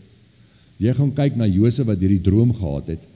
Jy 0.81 0.95
gaan 0.97 1.13
kyk 1.17 1.37
na 1.37 1.49
Josef 1.51 1.89
wat 1.91 2.01
hierdie 2.01 2.23
droom 2.25 2.55
gehad 2.57 2.95
het 2.95 3.09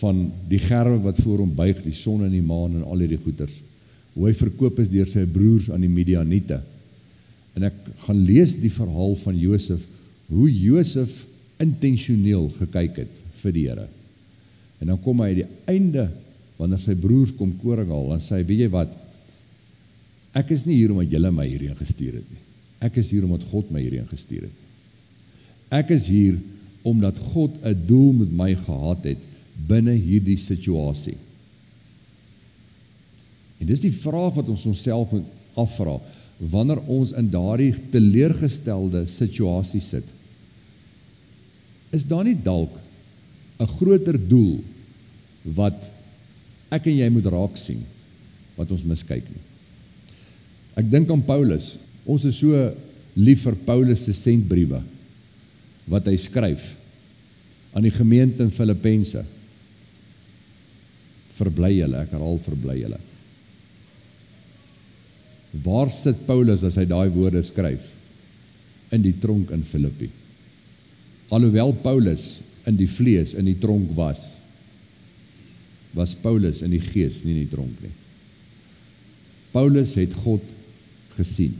van 0.00 0.26
die 0.50 0.60
gerwe 0.60 0.98
wat 1.06 1.18
voor 1.24 1.40
hom 1.40 1.52
buig, 1.56 1.78
die 1.84 1.94
son 1.96 2.26
en 2.26 2.32
die 2.32 2.44
maan 2.44 2.74
en 2.76 2.84
al 2.84 3.04
hierdie 3.04 3.20
goeters. 3.22 3.60
Hoe 4.16 4.26
hy 4.28 4.32
verkoop 4.36 4.80
is 4.82 4.90
deur 4.92 5.08
sy 5.08 5.24
broers 5.28 5.70
aan 5.72 5.84
die 5.84 5.92
Midianiete. 5.92 6.58
En 7.56 7.68
ek 7.68 7.78
gaan 8.04 8.18
lees 8.26 8.56
die 8.60 8.72
verhaal 8.72 9.14
van 9.22 9.38
Josef 9.40 9.86
hoe 10.28 10.48
Josef 10.50 11.24
intentioneel 11.62 12.48
gekyk 12.58 13.02
het 13.04 13.20
vir 13.42 13.52
die 13.54 13.66
Here. 13.68 13.88
En 14.80 14.92
dan 14.92 15.00
kom 15.02 15.22
hy 15.22 15.30
aan 15.30 15.40
die 15.40 15.50
einde 15.70 16.06
wanneer 16.56 16.80
sy 16.80 16.96
broers 16.98 17.32
kom 17.36 17.54
koring 17.60 17.90
haal 17.92 18.14
en 18.16 18.24
sê 18.24 18.42
weet 18.42 18.66
jy 18.66 18.70
wat 18.72 18.94
Ek 20.36 20.50
is 20.52 20.66
nie 20.68 20.74
hier 20.76 20.92
omdat 20.92 21.14
julle 21.14 21.30
my 21.32 21.46
hierheen 21.48 21.78
gestuur 21.78 22.18
het 22.18 22.26
nie. 22.28 22.42
Ek 22.84 22.98
is 23.00 23.08
hier 23.08 23.24
omdat 23.24 23.46
God 23.48 23.70
my 23.72 23.80
hierheen 23.80 24.08
gestuur 24.10 24.42
het. 24.44 24.58
Ek 25.78 25.94
is 25.94 26.10
hier 26.12 26.36
omdat 26.86 27.16
God 27.32 27.56
'n 27.64 27.86
doel 27.88 28.12
met 28.20 28.32
my 28.32 28.50
gehad 28.54 29.04
het 29.04 29.22
binne 29.66 29.94
hierdie 29.96 30.36
situasie. 30.36 31.16
En 33.58 33.66
dis 33.66 33.80
die 33.80 33.92
vraag 33.92 34.34
wat 34.34 34.48
ons 34.48 34.66
onsself 34.66 35.10
moet 35.10 35.24
afvra 35.54 35.96
wanneer 36.38 36.82
ons 36.92 37.14
in 37.16 37.30
daardie 37.32 37.72
teleurgestelde 37.92 39.06
situasie 39.08 39.80
sit. 39.80 40.08
Is 41.94 42.04
daar 42.04 42.24
nie 42.24 42.36
dalk 42.36 42.76
'n 43.58 43.66
groter 43.66 44.18
doel 44.28 44.60
wat 45.42 45.88
ek 46.70 46.86
en 46.86 46.96
jy 46.96 47.08
moet 47.08 47.26
raak 47.26 47.56
sien 47.56 47.84
wat 48.56 48.70
ons 48.70 48.84
miskyk 48.84 49.24
nie? 49.28 49.44
Ek 50.76 50.90
dink 50.90 51.10
aan 51.10 51.24
Paulus. 51.24 51.78
Ons 52.04 52.24
is 52.24 52.36
so 52.36 52.52
lief 53.14 53.42
vir 53.42 53.54
Paulus 53.54 54.04
se 54.04 54.12
sentbriewe 54.12 54.82
wat 55.86 56.06
hy 56.06 56.16
skryf 56.16 56.76
aan 57.72 57.82
die 57.82 57.94
gemeente 57.94 58.42
in 58.42 58.50
Filippense. 58.50 59.24
Verbly 61.36 61.78
julle, 61.78 62.02
ek 62.02 62.10
herhaal 62.10 62.38
verbly 62.38 62.80
julle. 62.80 63.00
Waar 65.52 65.90
sit 65.94 66.26
Paulus 66.26 66.64
as 66.66 66.78
hy 66.80 66.86
daai 66.88 67.08
woorde 67.14 67.42
skryf? 67.46 67.92
In 68.94 69.02
die 69.04 69.14
tronk 69.20 69.52
in 69.54 69.64
Filippi. 69.66 70.10
Alhoewel 71.34 71.72
Paulus 71.82 72.40
in 72.66 72.78
die 72.78 72.88
vlees 72.90 73.34
in 73.34 73.46
die 73.48 73.58
tronk 73.58 73.92
was, 73.96 74.36
was 75.96 76.14
Paulus 76.18 76.62
in 76.62 76.74
die 76.74 76.82
gees 76.82 77.22
nie 77.24 77.34
in 77.34 77.46
die 77.46 77.52
tronk 77.52 77.78
nie. 77.82 77.94
Paulus 79.54 79.94
het 79.96 80.12
God 80.24 80.44
gesien. 81.16 81.54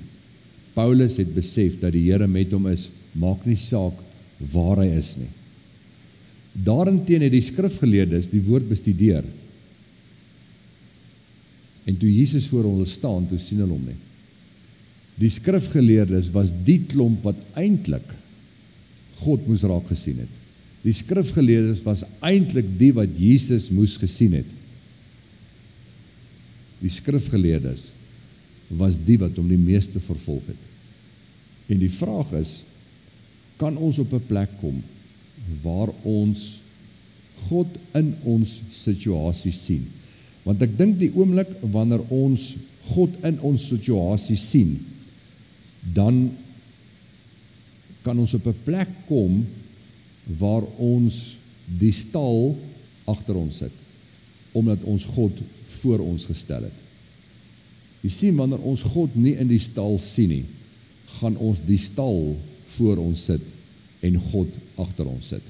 Paulus 0.76 1.16
het 1.16 1.32
besef 1.32 1.78
dat 1.80 1.94
die 1.96 2.04
Here 2.10 2.28
met 2.28 2.52
hom 2.52 2.68
is, 2.68 2.90
maak 3.16 3.46
nie 3.48 3.56
saak 3.56 3.96
waar 4.52 4.82
hy 4.82 4.90
is 4.98 5.14
nie. 5.16 5.30
Daarenteen 6.66 7.24
het 7.24 7.32
die 7.32 7.44
skrifgeleerdes 7.44 8.28
die 8.32 8.42
woord 8.44 8.68
bestudeer. 8.68 9.24
En 11.86 11.96
toe 11.96 12.10
Jesus 12.10 12.48
voor 12.50 12.66
hulle 12.66 12.86
staan, 12.90 13.28
toe 13.30 13.38
sien 13.38 13.62
hulle 13.62 13.76
hom 13.76 13.86
nie. 13.86 13.98
Die 15.16 15.30
skrifgeleerdes 15.32 16.28
was 16.34 16.52
die 16.66 16.80
klomp 16.90 17.24
wat 17.24 17.38
eintlik 17.56 18.08
God 19.22 19.46
moes 19.48 19.64
raak 19.64 19.86
gesien 19.88 20.18
het. 20.20 20.32
Die 20.84 20.94
skrifgeleerdes 20.94 21.80
was 21.86 22.04
eintlik 22.20 22.68
die 22.78 22.92
wat 22.94 23.14
Jesus 23.18 23.70
moes 23.74 23.96
gesien 23.98 24.36
het. 24.36 24.50
Die 26.82 26.92
skrifgeleerdes 26.92 27.88
was 28.68 28.98
die 29.06 29.16
wat 29.22 29.38
hom 29.38 29.48
die 29.48 29.60
meeste 29.60 30.02
vervolg 30.02 30.50
het. 30.52 30.62
En 31.72 31.80
die 31.80 31.90
vraag 31.90 32.34
is 32.38 32.60
kan 33.56 33.78
ons 33.80 33.98
op 33.98 34.12
'n 34.12 34.26
plek 34.28 34.50
kom 34.60 34.82
waar 35.62 35.90
ons 36.02 36.60
God 37.48 37.68
in 37.94 38.14
ons 38.24 38.60
situasie 38.72 39.52
sien? 39.52 39.86
Want 40.46 40.62
ek 40.62 40.76
dink 40.78 41.00
die 41.00 41.10
oomblik 41.10 41.56
wanneer 41.74 42.04
ons 42.14 42.52
God 42.92 43.16
in 43.26 43.40
ons 43.42 43.66
situasie 43.66 44.38
sien, 44.38 44.76
dan 45.82 46.28
kan 48.06 48.18
ons 48.18 48.34
op 48.38 48.46
'n 48.46 48.62
plek 48.64 48.90
kom 49.08 49.42
waar 50.38 50.62
ons 50.78 51.36
die 51.66 51.92
stal 51.92 52.54
agter 53.06 53.36
ons 53.36 53.56
sit 53.56 53.72
omdat 54.56 54.80
ons 54.88 55.04
God 55.04 55.36
voor 55.62 56.00
ons 56.00 56.24
gestel 56.24 56.62
het. 56.64 56.78
Jy 58.00 58.10
sien 58.10 58.36
wanneer 58.38 58.62
ons 58.64 58.82
God 58.82 59.12
nie 59.14 59.34
in 59.36 59.50
die 59.50 59.60
stal 59.60 59.98
sien 60.00 60.30
nie, 60.32 60.44
gaan 61.20 61.36
ons 61.36 61.60
die 61.60 61.76
stal 61.76 62.36
voor 62.64 62.96
ons 63.02 63.26
sit 63.28 63.42
en 64.00 64.16
God 64.30 64.48
agter 64.80 65.10
ons 65.10 65.28
sit. 65.34 65.42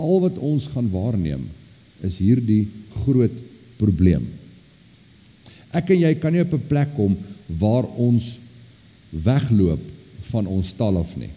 Al 0.00 0.20
wat 0.24 0.38
ons 0.38 0.70
gaan 0.72 0.88
waarneem 0.88 1.50
is 2.00 2.16
hierdie 2.22 2.68
groot 3.04 3.36
probleem. 3.80 4.28
Ek 5.72 5.92
en 5.94 6.02
jy 6.02 6.14
kan 6.20 6.34
nie 6.34 6.44
op 6.44 6.54
'n 6.54 6.68
plek 6.68 6.94
kom 6.96 7.16
waar 7.46 7.86
ons 7.96 8.38
wegloop 9.10 9.82
van 10.30 10.46
ons 10.46 10.68
stal 10.68 10.98
af 10.98 11.16
nie. 11.16 11.30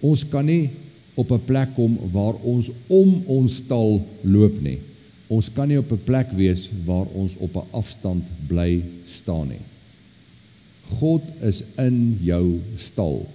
Ons 0.00 0.24
kan 0.24 0.46
nie 0.46 0.70
op 1.14 1.30
'n 1.30 1.44
plek 1.44 1.74
kom 1.74 1.98
waar 2.12 2.34
ons 2.42 2.70
om 2.86 3.22
ons 3.26 3.56
stal 3.56 4.00
loop 4.22 4.60
nie. 4.60 4.78
Ons 5.28 5.50
kan 5.52 5.68
nie 5.68 5.78
op 5.78 5.92
'n 5.92 6.04
plek 6.04 6.30
wees 6.32 6.70
waar 6.84 7.06
ons 7.14 7.36
op 7.36 7.56
'n 7.56 7.70
afstand 7.70 8.24
bly 8.48 8.82
staan 9.06 9.48
nie. 9.48 9.64
God 10.98 11.22
is 11.40 11.62
in 11.78 12.18
jou 12.22 12.60
stal. 12.76 13.28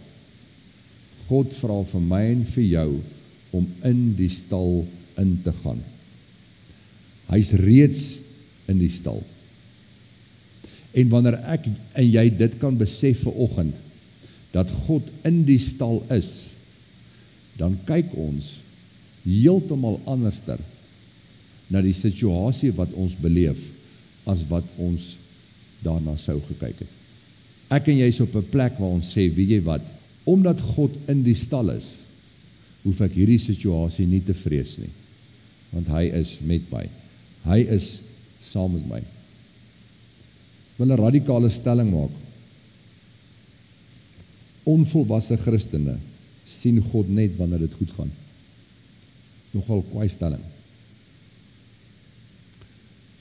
God 1.27 1.53
vra 1.53 1.83
vir 1.83 2.01
my 2.01 2.23
en 2.31 2.45
vir 2.45 2.63
jou 2.63 2.91
om 3.51 3.67
in 3.83 4.15
die 4.15 4.29
stal 4.29 4.85
in 5.17 5.39
te 5.43 5.51
gaan. 5.63 5.94
Hy's 7.31 7.53
reeds 7.57 8.01
in 8.69 8.79
die 8.81 8.91
stal. 8.93 9.21
En 10.95 11.09
wanneer 11.11 11.39
ek 11.51 11.67
en 11.67 12.05
jy 12.07 12.25
dit 12.37 12.59
kan 12.61 12.77
besef 12.79 13.25
vir 13.25 13.41
oggend 13.45 13.81
dat 14.55 14.71
God 14.85 15.09
in 15.27 15.41
die 15.47 15.59
stal 15.59 15.99
is, 16.13 16.51
dan 17.59 17.75
kyk 17.87 18.13
ons 18.19 18.61
heeltemal 19.25 19.97
anderster 20.07 20.61
na 21.71 21.81
die 21.83 21.95
situasie 21.95 22.71
wat 22.77 22.93
ons 22.95 23.17
beleef 23.19 23.71
as 24.29 24.45
wat 24.47 24.67
ons 24.79 25.15
daarna 25.83 26.15
sou 26.19 26.37
gekyk 26.47 26.85
het. 26.85 26.93
Ek 27.75 27.89
en 27.91 27.99
jy 27.99 28.07
is 28.07 28.21
op 28.21 28.35
'n 28.35 28.49
plek 28.51 28.79
waar 28.79 28.95
ons 28.95 29.09
sê, 29.09 29.27
weet 29.27 29.57
jy 29.57 29.61
wat, 29.65 29.83
Omdat 30.25 30.61
God 30.61 30.97
in 31.05 31.21
die 31.25 31.37
stal 31.37 31.69
is, 31.69 32.05
hoef 32.81 33.01
ek 33.05 33.13
hierdie 33.17 33.41
situasie 33.41 34.07
nie 34.09 34.23
te 34.25 34.33
vrees 34.37 34.75
nie. 34.81 34.89
Want 35.69 35.91
hy 35.93 36.07
is 36.17 36.39
met 36.45 36.65
my. 36.73 36.85
Hy 37.45 37.59
is 37.75 38.01
saam 38.41 38.73
met 38.73 38.87
my. 38.89 39.01
Ek 40.75 40.77
wil 40.81 40.91
'n 40.91 40.99
radikale 40.99 41.49
stelling 41.49 41.91
maak. 41.91 42.11
Onvolwasse 44.65 45.37
Christene 45.37 45.99
sien 46.43 46.81
God 46.81 47.09
net 47.09 47.37
wanneer 47.37 47.59
dit 47.59 47.73
goed 47.73 47.91
gaan. 47.91 48.11
Dis 49.43 49.53
nogal 49.53 49.79
'n 49.79 49.89
kwaai 49.91 50.09
stelling. 50.09 50.43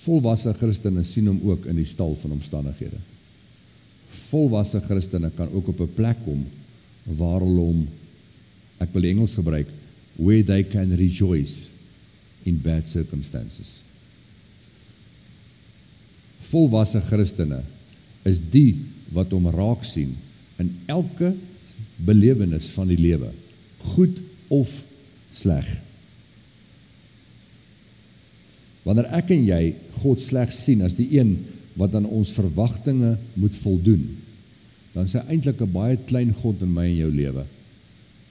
Volwasse 0.04 0.52
Christene 0.58 1.02
sien 1.06 1.26
hom 1.30 1.40
ook 1.48 1.66
in 1.70 1.78
die 1.80 1.88
stal 1.88 2.14
van 2.20 2.36
omstandighede. 2.36 2.98
Volwasse 4.28 4.80
Christene 4.84 5.30
kan 5.30 5.52
ook 5.52 5.68
op 5.68 5.80
'n 5.80 5.94
plek 5.94 6.18
kom 6.24 6.46
waar 7.04 7.40
hulle 7.40 7.60
hom 7.60 7.88
ek 8.78 8.92
wil 8.92 9.04
Engels 9.04 9.34
gebruik 9.34 9.68
where 10.16 10.42
they 10.42 10.62
can 10.64 10.92
rejoice 10.96 11.68
in 12.44 12.60
bad 12.60 12.86
circumstances. 12.86 13.80
Volwasse 16.44 17.00
Christene 17.04 17.62
is 18.28 18.40
die 18.52 18.76
wat 19.14 19.32
hom 19.34 19.48
raak 19.52 19.84
sien 19.86 20.14
in 20.60 20.70
elke 20.90 21.32
belewenis 22.04 22.68
van 22.74 22.90
die 22.90 22.98
lewe, 22.98 23.30
goed 23.94 24.18
of 24.52 24.70
sleg. 25.34 25.66
Wanneer 28.84 29.08
ek 29.16 29.32
en 29.34 29.46
jy 29.48 29.62
God 30.02 30.20
slegs 30.20 30.58
sien 30.66 30.84
as 30.84 30.96
die 30.98 31.08
een 31.16 31.36
wat 31.78 31.94
aan 31.96 32.06
ons 32.06 32.34
verwagtinge 32.36 33.16
moet 33.40 33.56
voldoen, 33.62 34.04
dan 34.94 35.08
is 35.08 35.16
hy 35.16 35.24
eintlik 35.34 35.60
'n 35.60 35.72
baie 35.72 35.96
klein 35.96 36.32
God 36.32 36.62
in 36.62 36.72
my 36.72 36.86
en 36.86 36.96
jou 36.96 37.10
lewe. 37.10 37.46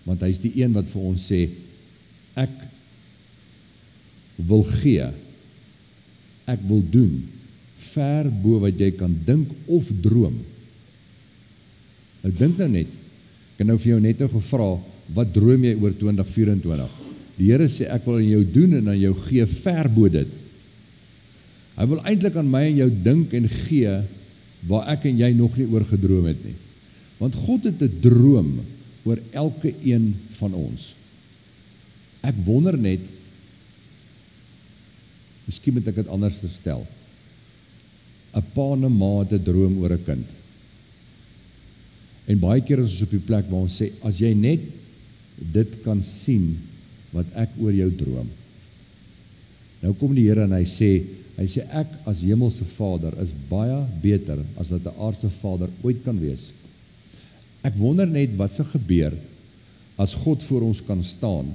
Want 0.06 0.22
hy's 0.22 0.40
die 0.40 0.62
een 0.62 0.74
wat 0.74 0.88
vir 0.88 1.02
ons 1.02 1.32
sê 1.32 1.50
ek 2.36 2.56
wil 4.38 4.64
gee. 4.64 5.08
Ek 6.48 6.60
wil 6.68 6.84
doen 6.92 7.24
ver 7.78 8.30
bo 8.30 8.60
wat 8.64 8.80
jy 8.80 8.92
kan 8.98 9.14
dink 9.26 9.52
of 9.68 9.90
droom. 10.04 10.40
Ek 12.24 12.36
dink 12.38 12.60
nou 12.60 12.70
net. 12.72 12.92
Ek 13.54 13.64
het 13.64 13.70
nou 13.70 13.78
vir 13.78 13.94
jou 13.94 14.02
net 14.04 14.22
nou 14.24 14.30
gevra, 14.32 14.70
wat 15.14 15.34
droom 15.36 15.66
jy 15.68 15.74
oor 15.78 15.96
2024? 16.00 17.00
Die 17.38 17.50
Here 17.50 17.68
sê 17.72 17.90
ek 17.92 18.06
wil 18.08 18.22
aan 18.22 18.30
jou 18.30 18.44
doen 18.56 18.78
en 18.80 18.92
aan 18.94 19.02
jou 19.02 19.14
gee 19.26 19.46
ver 19.50 19.90
bo 19.92 20.10
dit. 20.12 20.40
Hy 21.74 21.88
wil 21.90 22.04
eintlik 22.06 22.38
aan 22.38 22.52
my 22.54 22.64
en 22.70 22.84
jou 22.84 22.90
dink 23.06 23.34
en 23.34 23.50
gee 23.50 23.96
waar 24.70 24.94
ek 24.94 25.10
en 25.10 25.20
jy 25.20 25.32
nog 25.36 25.58
nie 25.58 25.68
oor 25.74 25.86
gedroom 25.90 26.30
het 26.30 26.44
nie. 26.46 26.56
Want 27.20 27.36
God 27.36 27.66
het 27.66 27.82
'n 27.82 28.00
droom 28.02 28.62
oor 29.04 29.20
elke 29.32 29.74
een 29.84 30.14
van 30.40 30.54
ons. 30.54 30.96
Ek 32.22 32.36
wonder 32.46 32.78
net 32.78 33.02
Miskien 35.44 35.76
moet 35.76 35.88
ek 35.92 36.02
dit 36.02 36.12
anders 36.12 36.40
stel. 36.54 36.86
'n 38.34 38.44
pa 38.54 38.74
en 38.74 38.86
'n 38.86 38.98
ma 38.98 39.24
'n 39.24 39.44
droom 39.44 39.78
oor 39.82 39.94
'n 39.94 40.04
kind. 40.04 40.30
En 42.26 42.40
baie 42.40 42.62
keer 42.62 42.80
is 42.80 42.92
ons 42.92 43.02
op 43.02 43.12
die 43.12 43.28
plek 43.28 43.50
waar 43.50 43.62
ons 43.62 43.82
sê 43.82 43.92
as 44.02 44.20
jy 44.20 44.34
net 44.34 44.62
dit 45.38 45.82
kan 45.84 46.02
sien 46.02 46.58
wat 47.12 47.26
ek 47.36 47.50
oor 47.60 47.74
jou 47.74 47.90
droom. 47.92 48.30
Nou 49.82 49.94
kom 49.94 50.16
die 50.16 50.28
Here 50.30 50.44
en 50.44 50.56
hy 50.56 50.64
sê 50.64 51.04
hy 51.36 51.48
sê 51.50 51.66
ek 51.74 51.88
as 52.06 52.22
hemelse 52.22 52.66
Vader 52.78 53.16
is 53.22 53.34
baie 53.50 53.88
beter 54.02 54.40
as 54.56 54.70
wat 54.70 54.86
'n 54.86 55.00
aardse 55.00 55.30
Vader 55.30 55.70
ooit 55.84 56.04
kan 56.04 56.20
wees. 56.20 56.54
Ek 57.64 57.76
wonder 57.76 58.08
net 58.08 58.36
wat 58.36 58.54
se 58.54 58.64
gebeur 58.64 59.14
as 59.98 60.14
God 60.14 60.44
voor 60.44 60.62
ons 60.62 60.82
kan 60.82 61.04
staan 61.04 61.54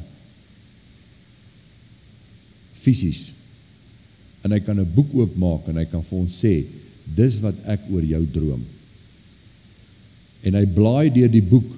fisies 2.72 3.37
en 4.48 4.56
hy 4.56 4.60
kan 4.64 4.80
'n 4.80 4.94
boek 4.94 5.12
oopmaak 5.12 5.68
en 5.68 5.76
hy 5.76 5.84
kan 5.84 6.02
vir 6.02 6.18
ons 6.18 6.32
sê 6.32 6.64
dis 7.04 7.40
wat 7.40 7.54
ek 7.66 7.84
oor 7.92 8.04
jou 8.04 8.24
droom. 8.32 8.64
En 10.42 10.54
hy 10.54 10.64
blaai 10.66 11.10
deur 11.12 11.28
die 11.28 11.44
boek. 11.44 11.68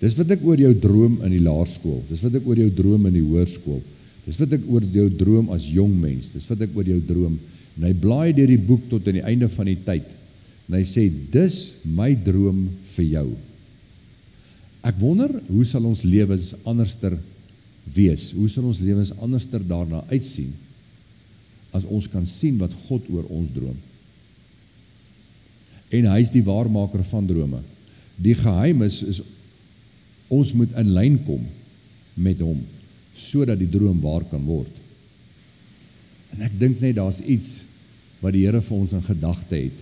Dis 0.00 0.16
wat 0.18 0.30
ek 0.30 0.44
oor 0.44 0.58
jou 0.58 0.74
droom 0.74 1.20
in 1.24 1.30
die 1.30 1.42
laerskool. 1.42 2.02
Dis 2.08 2.22
wat 2.22 2.34
ek 2.34 2.46
oor 2.46 2.56
jou 2.56 2.70
droom 2.70 3.06
in 3.06 3.14
die 3.14 3.24
hoërskool. 3.24 3.82
Dis 4.26 4.38
wat 4.40 4.52
ek 4.52 4.64
oor 4.68 4.84
jou 4.84 5.08
droom 5.10 5.50
as 5.50 5.66
jong 5.66 5.94
mens. 6.00 6.32
Dis 6.32 6.46
wat 6.50 6.60
ek 6.60 6.76
oor 6.76 6.84
jou 6.84 7.00
droom. 7.00 7.38
En 7.76 7.86
hy 7.86 7.92
blaai 7.92 8.32
deur 8.32 8.50
die 8.50 8.60
boek 8.60 8.88
tot 8.90 9.06
aan 9.08 9.20
die 9.20 9.26
einde 9.26 9.48
van 9.48 9.66
die 9.66 9.78
tyd. 9.86 10.08
En 10.68 10.76
hy 10.76 10.84
sê 10.84 11.08
dis 11.08 11.76
my 11.84 12.12
droom 12.14 12.68
vir 12.96 13.04
jou. 13.04 13.28
Ek 14.84 14.96
wonder 15.00 15.32
hoe 15.48 15.64
sal 15.64 15.84
ons 15.88 16.04
lewens 16.04 16.54
anderster 16.64 17.18
wees? 17.84 18.32
Hoe 18.36 18.48
sal 18.48 18.68
ons 18.68 18.80
lewens 18.84 19.12
anderster 19.18 19.64
daarna 19.64 20.04
uitsien? 20.12 20.52
As 21.74 21.84
ons 21.84 22.08
kan 22.10 22.26
sien 22.26 22.58
wat 22.60 22.74
God 22.88 23.06
oor 23.12 23.26
ons 23.32 23.50
droom. 23.52 23.76
En 25.92 26.08
hy 26.12 26.20
is 26.20 26.32
die 26.32 26.44
waarmaker 26.44 27.04
van 27.10 27.26
drome. 27.28 27.62
Die 28.20 28.36
geheim 28.36 28.82
is 28.86 29.00
is 29.02 29.22
ons 30.28 30.52
moet 30.52 30.74
in 30.76 30.90
lyn 30.92 31.16
kom 31.24 31.46
met 32.18 32.42
hom 32.44 32.60
sodat 33.18 33.58
die 33.58 33.70
droom 33.70 33.98
waar 34.04 34.26
kan 34.30 34.44
word. 34.46 34.74
En 36.34 36.44
ek 36.46 36.58
dink 36.60 36.82
net 36.84 36.98
daar's 36.98 37.22
iets 37.24 37.62
wat 38.22 38.34
die 38.36 38.44
Here 38.44 38.60
vir 38.62 38.76
ons 38.76 38.92
in 38.94 39.02
gedagte 39.02 39.56
het. 39.56 39.80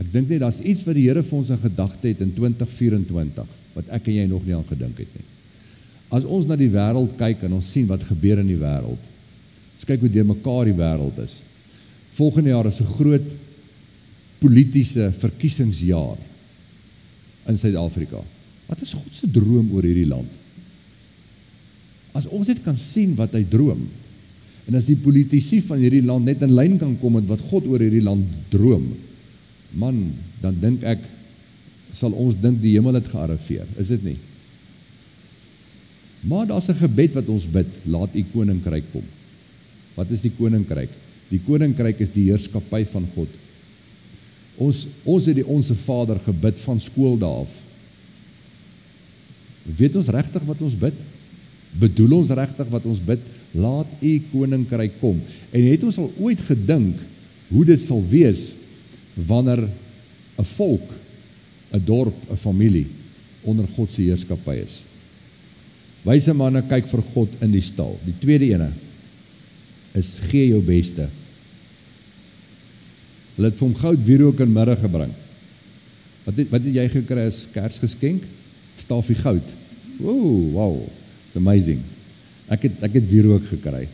Ek 0.00 0.08
dink 0.12 0.30
net 0.30 0.42
daar's 0.44 0.60
iets 0.60 0.84
wat 0.86 0.96
die 0.96 1.06
Here 1.08 1.24
vir 1.24 1.38
ons 1.38 1.50
in 1.52 1.60
gedagte 1.60 2.12
het 2.12 2.22
in 2.24 2.32
2024 2.36 3.56
wat 3.76 3.90
ek 3.92 4.08
en 4.08 4.18
jy 4.20 4.26
nog 4.30 4.46
nie 4.46 4.54
aan 4.56 4.68
gedink 4.68 5.02
het 5.02 5.18
nie. 5.18 5.26
As 6.16 6.24
ons 6.24 6.46
na 6.48 6.56
die 6.56 6.70
wêreld 6.70 7.16
kyk 7.18 7.42
en 7.48 7.58
ons 7.58 7.68
sien 7.72 7.88
wat 7.90 8.04
gebeur 8.06 8.40
in 8.40 8.48
die 8.48 8.60
wêreld, 8.60 9.10
kyk 9.86 10.00
hoe 10.00 10.12
deurmekaar 10.12 10.70
die 10.70 10.78
wêreld 10.78 11.18
is. 11.22 11.40
Volgende 12.16 12.50
jaar 12.50 12.66
is 12.66 12.80
'n 12.80 12.94
groot 12.98 13.28
politieke 14.38 15.12
verkiesingsjaar 15.12 16.18
in 17.46 17.58
Suid-Afrika. 17.58 18.22
Wat 18.66 18.80
is 18.82 18.92
God 18.92 19.14
se 19.14 19.30
droom 19.30 19.70
oor 19.72 19.86
hierdie 19.86 20.08
land? 20.08 20.32
As 22.16 22.26
ons 22.26 22.48
net 22.48 22.62
kan 22.64 22.76
sien 22.76 23.14
wat 23.14 23.32
hy 23.32 23.44
droom 23.44 23.88
en 24.66 24.74
as 24.74 24.88
die 24.90 24.98
politici 24.98 25.60
van 25.62 25.78
hierdie 25.78 26.02
land 26.02 26.26
net 26.26 26.42
in 26.42 26.54
lyn 26.56 26.78
kan 26.78 26.96
kom 26.98 27.12
met 27.12 27.28
wat 27.30 27.44
God 27.50 27.66
oor 27.66 27.78
hierdie 27.78 28.02
land 28.02 28.26
droom, 28.50 28.88
man, 29.72 30.14
dan 30.42 30.56
dink 30.60 30.82
ek 30.82 31.04
sal 31.92 32.12
ons 32.12 32.36
dink 32.40 32.60
die 32.60 32.74
hemel 32.74 32.98
het 32.98 33.06
gearriveer, 33.08 33.68
is 33.80 33.92
dit 33.94 34.02
nie? 34.02 34.18
Maar 36.26 36.46
daar's 36.46 36.68
'n 36.68 36.74
gebed 36.82 37.14
wat 37.14 37.28
ons 37.28 37.46
bid, 37.46 37.70
laat 37.84 38.10
u 38.14 38.24
koninkryk 38.32 38.84
kom. 38.92 39.04
Wat 39.96 40.10
is 40.12 40.22
die 40.26 40.32
koninkryk? 40.36 40.92
Die 41.30 41.40
koninkryk 41.42 42.00
is 42.04 42.12
die 42.14 42.28
heerskappy 42.28 42.84
van 42.92 43.06
God. 43.14 43.30
Ons 44.62 44.84
ons 45.04 45.26
het 45.28 45.36
die 45.36 45.46
onsse 45.46 45.74
Vader 45.76 46.20
gebid 46.24 46.60
van 46.62 46.80
skooldae 46.80 47.42
af. 47.42 47.56
Weet 49.66 49.96
ons 49.98 50.12
regtig 50.14 50.44
wat 50.46 50.62
ons 50.62 50.76
bid? 50.78 51.00
Bedoel 51.76 52.20
ons 52.20 52.32
regtig 52.38 52.68
wat 52.72 52.86
ons 52.88 53.00
bid? 53.02 53.24
Laat 53.56 53.90
u 54.00 54.12
koninkryk 54.30 55.00
kom. 55.00 55.18
En 55.50 55.66
het 55.66 55.84
ons 55.84 55.98
al 56.00 56.12
ooit 56.20 56.40
gedink 56.46 57.00
hoe 57.50 57.64
dit 57.66 57.82
sal 57.82 58.02
wees 58.10 58.52
wanneer 59.16 59.68
'n 60.38 60.44
volk, 60.44 60.92
'n 61.72 61.84
dorp, 61.84 62.16
'n 62.30 62.36
familie 62.36 62.86
onder 63.44 63.66
God 63.76 63.92
se 63.92 64.02
heerskappy 64.02 64.62
is? 64.62 64.84
Wyse 66.04 66.32
manne 66.32 66.62
kyk 66.62 66.86
vir 66.86 67.02
God 67.02 67.28
in 67.40 67.50
die 67.50 67.60
stal. 67.60 67.98
Die 68.04 68.14
tweede 68.20 68.44
ene 68.44 68.72
is 69.96 70.14
gee 70.30 70.50
jou 70.50 70.60
beste. 70.64 71.08
Hulle 73.36 73.50
het 73.50 73.58
vir 73.58 73.66
hom 73.66 73.76
goud 73.76 74.02
wierook 74.06 74.40
en 74.40 74.52
mirre 74.52 74.76
gebring. 74.80 75.12
Wat 76.24 76.40
het, 76.40 76.50
wat 76.50 76.64
het 76.64 76.74
jy 76.74 76.86
gekry 76.96 77.26
as 77.28 77.44
Kersgeskenk? 77.52 78.24
Stafie 78.80 79.16
goud. 79.20 79.54
Ooh, 80.00 80.52
wow. 80.56 80.82
It's 81.28 81.38
amazing. 81.38 81.84
Ek 82.52 82.68
het 82.68 82.82
ek 82.86 82.98
het 83.00 83.08
wierook 83.10 83.46
gekry. 83.50 83.86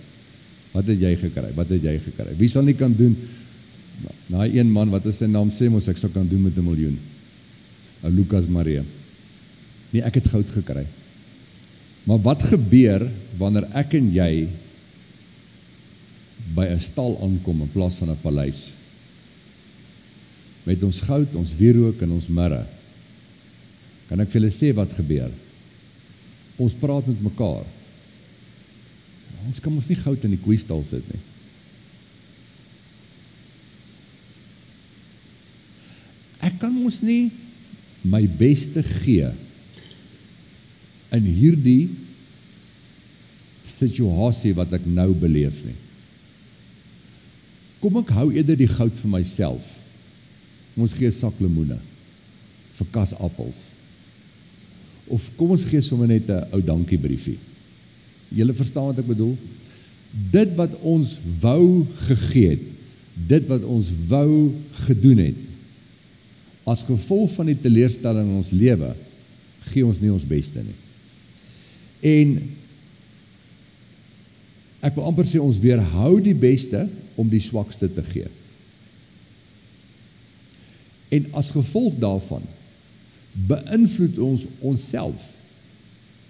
Wat 0.72 0.88
het 0.88 1.00
jy 1.00 1.12
gekry? 1.20 1.52
Wat 1.56 1.70
het 1.72 1.84
jy 1.84 1.96
gekry? 2.00 2.34
Wie 2.38 2.50
sal 2.50 2.64
nie 2.66 2.76
kan 2.78 2.94
doen 2.96 3.16
daai 4.32 4.58
een 4.58 4.70
man 4.72 4.90
wat 4.92 5.06
is 5.06 5.20
sy 5.20 5.28
naam 5.30 5.50
sê 5.52 5.68
mos 5.70 5.88
ek 5.90 6.00
sou 6.00 6.10
kan 6.12 6.26
doen 6.28 6.42
met 6.42 6.56
'n 6.56 6.64
miljoen. 6.64 6.98
Ou 8.02 8.10
Lukas 8.10 8.46
Marie. 8.46 8.82
Nee, 9.92 10.02
ek 10.02 10.14
het 10.14 10.26
goud 10.26 10.48
gekry. 10.50 10.86
Maar 12.04 12.18
wat 12.18 12.42
gebeur 12.42 13.10
wanneer 13.38 13.68
ek 13.74 13.94
en 13.94 14.12
jy 14.12 14.48
by 16.54 16.66
'n 16.68 16.80
stal 16.80 17.18
aankom 17.22 17.62
in 17.62 17.72
plaas 17.72 17.94
van 17.94 18.10
'n 18.10 18.20
paleis. 18.20 18.72
Met 20.64 20.82
ons 20.82 21.00
goud, 21.00 21.34
ons 21.34 21.56
wierook 21.56 22.00
en 22.02 22.10
ons 22.10 22.28
mirre. 22.28 22.66
Kan 24.08 24.20
ek 24.20 24.30
vir 24.30 24.40
julle 24.40 24.52
sê 24.52 24.74
wat 24.74 24.92
gebeur? 24.92 25.30
Ons 26.56 26.74
praat 26.74 27.06
met 27.06 27.22
mekaar. 27.22 27.66
Ons 29.46 29.60
kan 29.60 29.72
mos 29.72 29.88
nie 29.88 29.98
goud 29.98 30.24
in 30.24 30.34
die 30.36 30.42
koeistal 30.42 30.84
sit 30.84 31.06
nie. 31.10 31.20
Ek 36.42 36.58
kan 36.58 36.74
mos 36.74 37.00
nie 37.02 37.30
my 38.02 38.26
beste 38.26 38.82
gee 38.82 39.30
in 41.14 41.26
hierdie 41.26 41.90
situasie 43.64 44.54
wat 44.58 44.72
ek 44.74 44.86
nou 44.86 45.12
beleef 45.14 45.62
nie. 45.66 45.78
Kom 47.82 47.98
ek 47.98 48.12
hou 48.14 48.28
eerder 48.30 48.58
die 48.58 48.70
goud 48.70 48.94
vir 48.94 49.10
myself. 49.10 49.80
Ons 50.78 50.94
gee 50.94 51.10
'n 51.10 51.12
sak 51.12 51.34
lemoene 51.40 51.78
vir 52.78 52.86
kasappels. 52.94 53.72
Of 55.10 55.30
kom 55.36 55.50
ons 55.50 55.64
gee 55.64 55.82
sommer 55.82 56.06
net 56.06 56.30
'n 56.30 56.46
ou 56.52 56.62
dankie 56.62 56.98
briefie. 56.98 57.38
Julle 58.30 58.54
verstaan 58.54 58.86
wat 58.86 58.98
ek 58.98 59.06
bedoel? 59.06 59.36
Dit 60.30 60.54
wat 60.54 60.72
ons 60.80 61.18
wou 61.40 61.86
gegee 62.06 62.48
het, 62.50 62.66
dit 63.28 63.48
wat 63.48 63.64
ons 63.64 63.90
wou 64.08 64.54
gedoen 64.86 65.18
het, 65.18 65.40
as 66.64 66.84
gevolg 66.84 67.32
van 67.34 67.46
die 67.46 67.58
teleurstelling 67.58 68.28
in 68.28 68.36
ons 68.36 68.50
lewe, 68.50 68.94
gee 69.72 69.84
ons 69.86 70.00
nie 70.00 70.12
ons 70.12 70.26
beste 70.26 70.62
nie. 70.62 70.78
En 72.02 72.36
ek 74.82 74.94
wil 74.94 75.04
amper 75.04 75.24
sê 75.24 75.40
ons 75.40 75.58
weerhou 75.58 76.20
die 76.20 76.34
beste 76.34 76.88
om 77.16 77.28
die 77.28 77.42
swakste 77.42 77.88
te 77.92 78.02
gee. 78.06 78.28
En 81.12 81.28
as 81.36 81.52
gevolg 81.52 81.98
daarvan 82.00 82.44
beïnvloed 83.32 84.18
ons 84.20 84.46
onsself 84.60 85.24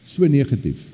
so 0.06 0.26
negatief 0.30 0.88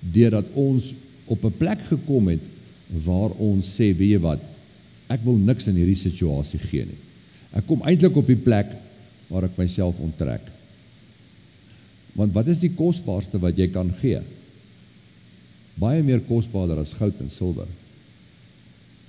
deurdat 0.00 0.48
ons 0.52 0.92
op 1.24 1.44
'n 1.44 1.56
plek 1.56 1.80
gekom 1.88 2.28
het 2.28 2.44
waar 2.88 3.30
ons 3.40 3.64
sê, 3.64 3.96
weet 3.96 4.10
jy 4.16 4.20
wat, 4.20 4.42
ek 5.08 5.24
wil 5.24 5.36
niks 5.36 5.66
in 5.66 5.76
hierdie 5.76 5.98
situasie 5.98 6.58
gee 6.58 6.84
nie. 6.84 7.00
Ek 7.52 7.66
kom 7.66 7.82
eintlik 7.82 8.16
op 8.16 8.26
die 8.26 8.36
plek 8.36 8.66
waar 9.28 9.44
ek 9.44 9.56
myself 9.56 9.98
onttrek. 9.98 10.42
Want 12.12 12.34
wat 12.34 12.48
is 12.48 12.60
die 12.60 12.74
kosbaarste 12.74 13.38
wat 13.38 13.58
jy 13.58 13.68
kan 13.68 13.92
gee? 13.94 14.20
Baie 15.74 16.02
meer 16.02 16.20
kosbaarder 16.20 16.78
as 16.78 16.92
goud 16.92 17.20
en 17.20 17.28
silwer 17.28 17.68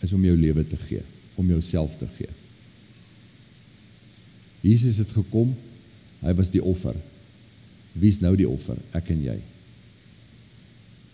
is 0.05 0.13
om 0.15 0.23
jou 0.25 0.35
lewe 0.37 0.63
te 0.67 0.77
gee, 0.87 1.03
om 1.35 1.49
jouself 1.49 1.97
te 1.99 2.07
gee. 2.17 2.31
Jesus 4.65 5.01
het 5.01 5.11
gekom, 5.13 5.53
hy 6.23 6.33
was 6.37 6.49
die 6.53 6.63
offer. 6.63 6.95
Wie 7.93 8.09
is 8.09 8.21
nou 8.23 8.33
die 8.37 8.47
offer? 8.49 8.79
Ek 8.97 9.11
en 9.13 9.21
jy. 9.23 9.35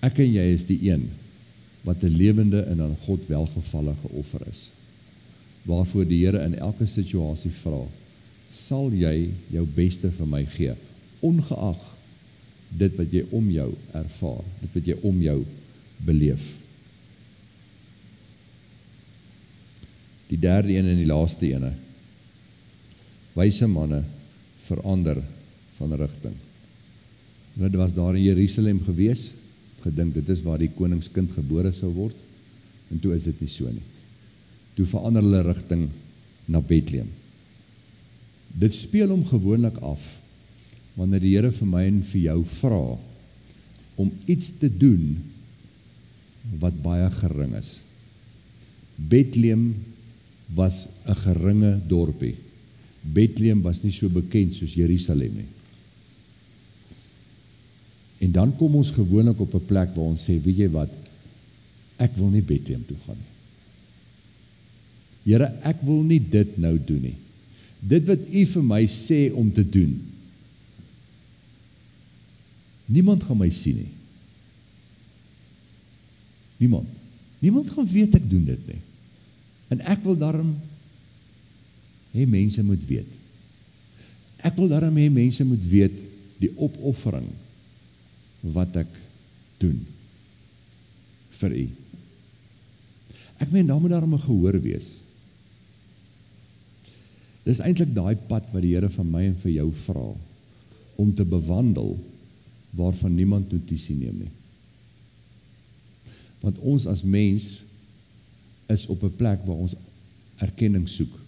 Ek 0.01 0.21
en 0.23 0.31
jy 0.33 0.45
is 0.53 0.65
die 0.69 0.79
een 0.87 1.09
wat 1.85 2.03
'n 2.03 2.15
lewende 2.15 2.61
en 2.61 2.81
aan 2.81 2.95
God 3.05 3.25
welgevallige 3.27 4.07
offer 4.13 4.41
is. 4.49 4.69
Waarvoor 5.65 6.05
die 6.07 6.25
Here 6.25 6.43
in 6.43 6.55
elke 6.57 6.85
situasie 6.85 7.51
vra, 7.51 7.87
sal 8.49 8.91
jy 8.93 9.31
jou 9.49 9.65
beste 9.65 10.11
vir 10.11 10.27
my 10.27 10.45
gee, 10.45 10.75
ongeag 11.19 11.81
dit 12.69 12.95
wat 12.97 13.11
jy 13.11 13.25
om 13.31 13.49
jou 13.51 13.73
ervaar, 13.93 14.43
dit 14.61 14.73
wat 14.73 14.85
jy 14.85 14.97
om 15.01 15.21
jou 15.21 15.45
beleef. 15.97 16.60
Die 20.31 20.39
derde 20.39 20.71
een 20.71 20.87
en 20.87 20.99
die 20.99 21.09
laaste 21.09 21.49
ene. 21.49 21.73
Wyse 23.35 23.67
manne 23.67 24.03
verander 24.63 25.19
van 25.77 25.95
rigting. 25.99 26.35
Hulle 27.57 27.77
was 27.77 27.93
daar 27.93 28.15
in 28.15 28.23
Jerusalem 28.23 28.79
gewees, 28.85 29.33
gedink 29.83 30.13
dit 30.15 30.29
is 30.29 30.43
waar 30.45 30.61
die 30.61 30.71
koningskind 30.71 31.33
gebore 31.35 31.73
sou 31.75 31.91
word. 31.95 32.15
En 32.91 32.99
toe 33.01 33.15
is 33.15 33.27
dit 33.27 33.43
nie 33.43 33.51
so 33.51 33.71
nie. 33.71 33.83
Toe 34.77 34.87
verander 34.87 35.25
hulle 35.25 35.43
rigting 35.49 35.89
na 36.47 36.61
Bethlehem. 36.63 37.09
Dit 38.51 38.75
speel 38.75 39.11
hom 39.11 39.25
gewoonlik 39.27 39.79
af 39.83 40.19
wanneer 40.95 41.23
die 41.23 41.35
Here 41.35 41.51
vir 41.55 41.69
my 41.71 41.85
en 41.87 42.01
vir 42.03 42.21
jou 42.29 42.39
vra 42.59 42.81
om 43.99 44.09
iets 44.31 44.51
te 44.59 44.67
doen 44.71 45.15
wat 46.59 46.81
baie 46.83 47.07
gering 47.19 47.55
is. 47.59 47.79
Bethlehem 48.95 49.71
was 50.53 50.87
'n 51.05 51.15
geringe 51.15 51.81
dorpie. 51.87 52.35
Bethlehem 53.01 53.61
was 53.61 53.81
nie 53.83 53.91
so 53.91 54.09
bekend 54.09 54.53
soos 54.53 54.73
Jerusalem 54.73 55.33
nie. 55.35 55.49
En 58.21 58.31
dan 58.31 58.55
kom 58.55 58.75
ons 58.75 58.91
gewoonlik 58.91 59.39
op 59.39 59.53
'n 59.53 59.65
plek 59.65 59.95
waar 59.95 60.05
ons 60.05 60.23
sê, 60.29 60.41
weet 60.41 60.57
jy 60.57 60.69
wat? 60.69 60.93
Ek 61.97 62.15
wil 62.15 62.29
nie 62.29 62.43
Bethlehem 62.43 62.85
toe 62.85 62.97
gaan 63.05 63.17
nie. 63.17 63.31
Here, 65.23 65.53
ek 65.61 65.81
wil 65.81 66.03
nie 66.03 66.19
dit 66.29 66.57
nou 66.57 66.77
doen 66.85 67.01
nie. 67.01 67.17
Dit 67.79 68.07
wat 68.07 68.19
U 68.29 68.45
vir 68.45 68.63
my 68.63 68.85
sê 68.85 69.31
om 69.33 69.51
te 69.51 69.69
doen. 69.69 70.11
Niemand 72.85 73.23
gaan 73.23 73.37
my 73.37 73.49
sien 73.49 73.75
nie. 73.75 73.91
Niemand. 76.57 76.87
Niemand 77.39 77.69
gaan 77.69 77.87
weet 77.87 78.15
ek 78.15 78.29
doen 78.29 78.45
dit 78.45 78.67
nie. 78.67 78.81
En 79.71 79.79
ek 79.87 80.03
wil 80.03 80.17
daarom 80.19 80.55
hê 82.11 82.25
mense 82.27 82.63
moet 82.63 82.83
weet. 82.85 83.11
Ek 84.43 84.57
wil 84.59 84.71
daarom 84.71 84.97
hê 84.99 85.07
mense 85.13 85.45
moet 85.47 85.63
weet 85.71 86.01
die 86.41 86.51
opoffering 86.57 87.29
wat 88.41 88.75
ek 88.81 88.91
doen 89.61 89.79
vir 91.41 91.55
u. 91.55 91.67
Ek 93.41 93.53
meen 93.53 93.69
daar 93.69 93.81
moet 93.81 93.93
daar 93.93 94.05
'n 94.05 94.19
gehoor 94.19 94.59
wees. 94.61 94.97
Dis 97.43 97.59
eintlik 97.59 97.93
daai 97.95 98.15
pad 98.15 98.51
wat 98.53 98.61
die 98.61 98.75
Here 98.75 98.89
van 98.89 99.09
my 99.09 99.23
en 99.25 99.37
vir 99.37 99.51
jou 99.51 99.71
vra 99.73 100.13
om 100.95 101.13
te 101.15 101.25
bewandel 101.25 101.97
waarvan 102.77 103.15
niemand 103.15 103.51
notisie 103.51 103.95
neem 103.95 104.19
nie. 104.19 104.33
Want 106.41 106.59
ons 106.59 106.85
as 106.85 107.03
mens 107.03 107.63
is 108.71 108.87
op 108.87 109.03
'n 109.03 109.15
plek 109.15 109.45
waar 109.45 109.57
ons 109.57 109.75
erkenning 110.37 110.89
soek. 110.89 111.19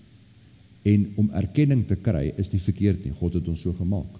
En 0.83 1.11
om 1.15 1.29
erkenning 1.31 1.87
te 1.87 1.95
kry 1.95 2.33
is 2.37 2.51
nie 2.51 2.61
verkeerd 2.61 3.05
nie. 3.05 3.13
God 3.13 3.33
het 3.33 3.47
ons 3.47 3.61
so 3.61 3.73
gemaak. 3.73 4.19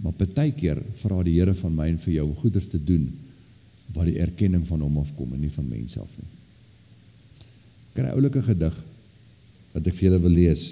Maar 0.00 0.12
baie 0.12 0.52
keer 0.52 0.80
vra 1.02 1.22
die 1.22 1.36
Here 1.38 1.54
van 1.54 1.74
my 1.74 1.88
en 1.88 1.98
vir 1.98 2.14
jou 2.14 2.28
om 2.28 2.36
goeders 2.36 2.68
te 2.68 2.84
doen 2.84 3.10
wat 3.92 4.06
die 4.06 4.20
erkenning 4.22 4.66
van 4.66 4.80
hom 4.80 4.98
afkom 4.98 5.34
en 5.34 5.40
nie 5.40 5.52
van 5.52 5.68
mense 5.68 6.00
af 6.00 6.14
nie. 6.16 6.30
Kry 7.92 8.12
oulike 8.14 8.42
gedig 8.42 8.78
wat 9.74 9.86
ek 9.86 9.94
vir 9.94 10.08
julle 10.08 10.22
wil 10.22 10.30
lees. 10.38 10.64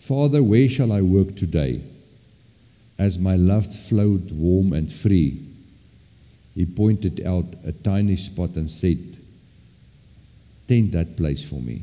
Father, 0.00 0.42
where 0.42 0.68
shall 0.68 0.92
I 0.96 1.02
work 1.02 1.36
today? 1.36 1.80
As 2.98 3.18
my 3.18 3.36
love 3.36 3.68
flowed 3.68 4.32
warm 4.32 4.72
and 4.72 4.90
free, 4.92 5.38
he 6.54 6.66
pointed 6.66 7.24
out 7.24 7.54
a 7.64 7.72
tiny 7.72 8.16
spot 8.16 8.56
and 8.56 8.68
said, 8.68 9.19
Tend 10.70 10.92
that 10.92 11.16
place 11.16 11.42
for 11.44 11.60
me. 11.60 11.82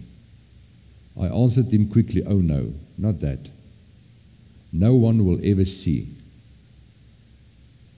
I 1.19 1.25
answered 1.25 1.73
him 1.73 1.89
quickly, 1.89 2.23
Oh 2.25 2.37
no, 2.37 2.71
not 2.97 3.19
that. 3.19 3.49
No 4.71 4.95
one 4.95 5.25
will 5.25 5.41
ever 5.43 5.65
see. 5.65 6.15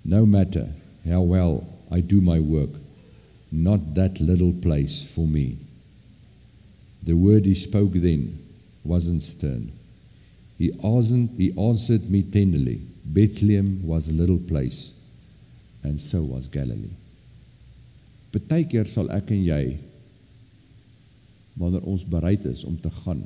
No 0.03 0.25
matter 0.25 0.67
how 1.07 1.21
well 1.21 1.67
I 1.91 1.99
do 1.99 2.21
my 2.21 2.39
work, 2.39 2.71
not 3.51 3.93
that 3.93 4.19
little 4.19 4.51
place 4.51 5.03
for 5.03 5.27
me. 5.27 5.59
The 7.03 7.13
word 7.13 7.45
he 7.45 7.53
spoke 7.53 7.93
then 7.93 8.43
wasn't 8.83 9.21
stern. 9.21 9.71
He, 10.57 10.71
answered, 10.83 11.29
he 11.37 11.53
answered 11.55 12.09
me 12.09 12.23
tenderly 12.23 12.81
Bethlehem 13.05 13.85
was 13.85 14.09
a 14.09 14.13
little 14.13 14.39
place, 14.39 14.91
and 15.83 16.01
so 16.01 16.23
was 16.23 16.47
Galilee. 16.47 16.97
Partykeer 18.31 18.87
sal 18.87 19.11
ek 19.11 19.29
en 19.37 19.45
jy 19.45 19.77
wanneer 21.53 21.85
ons 21.87 22.05
bereid 22.05 22.45
is 22.45 22.63
om 22.63 22.77
te 22.79 22.91
gaan 23.03 23.23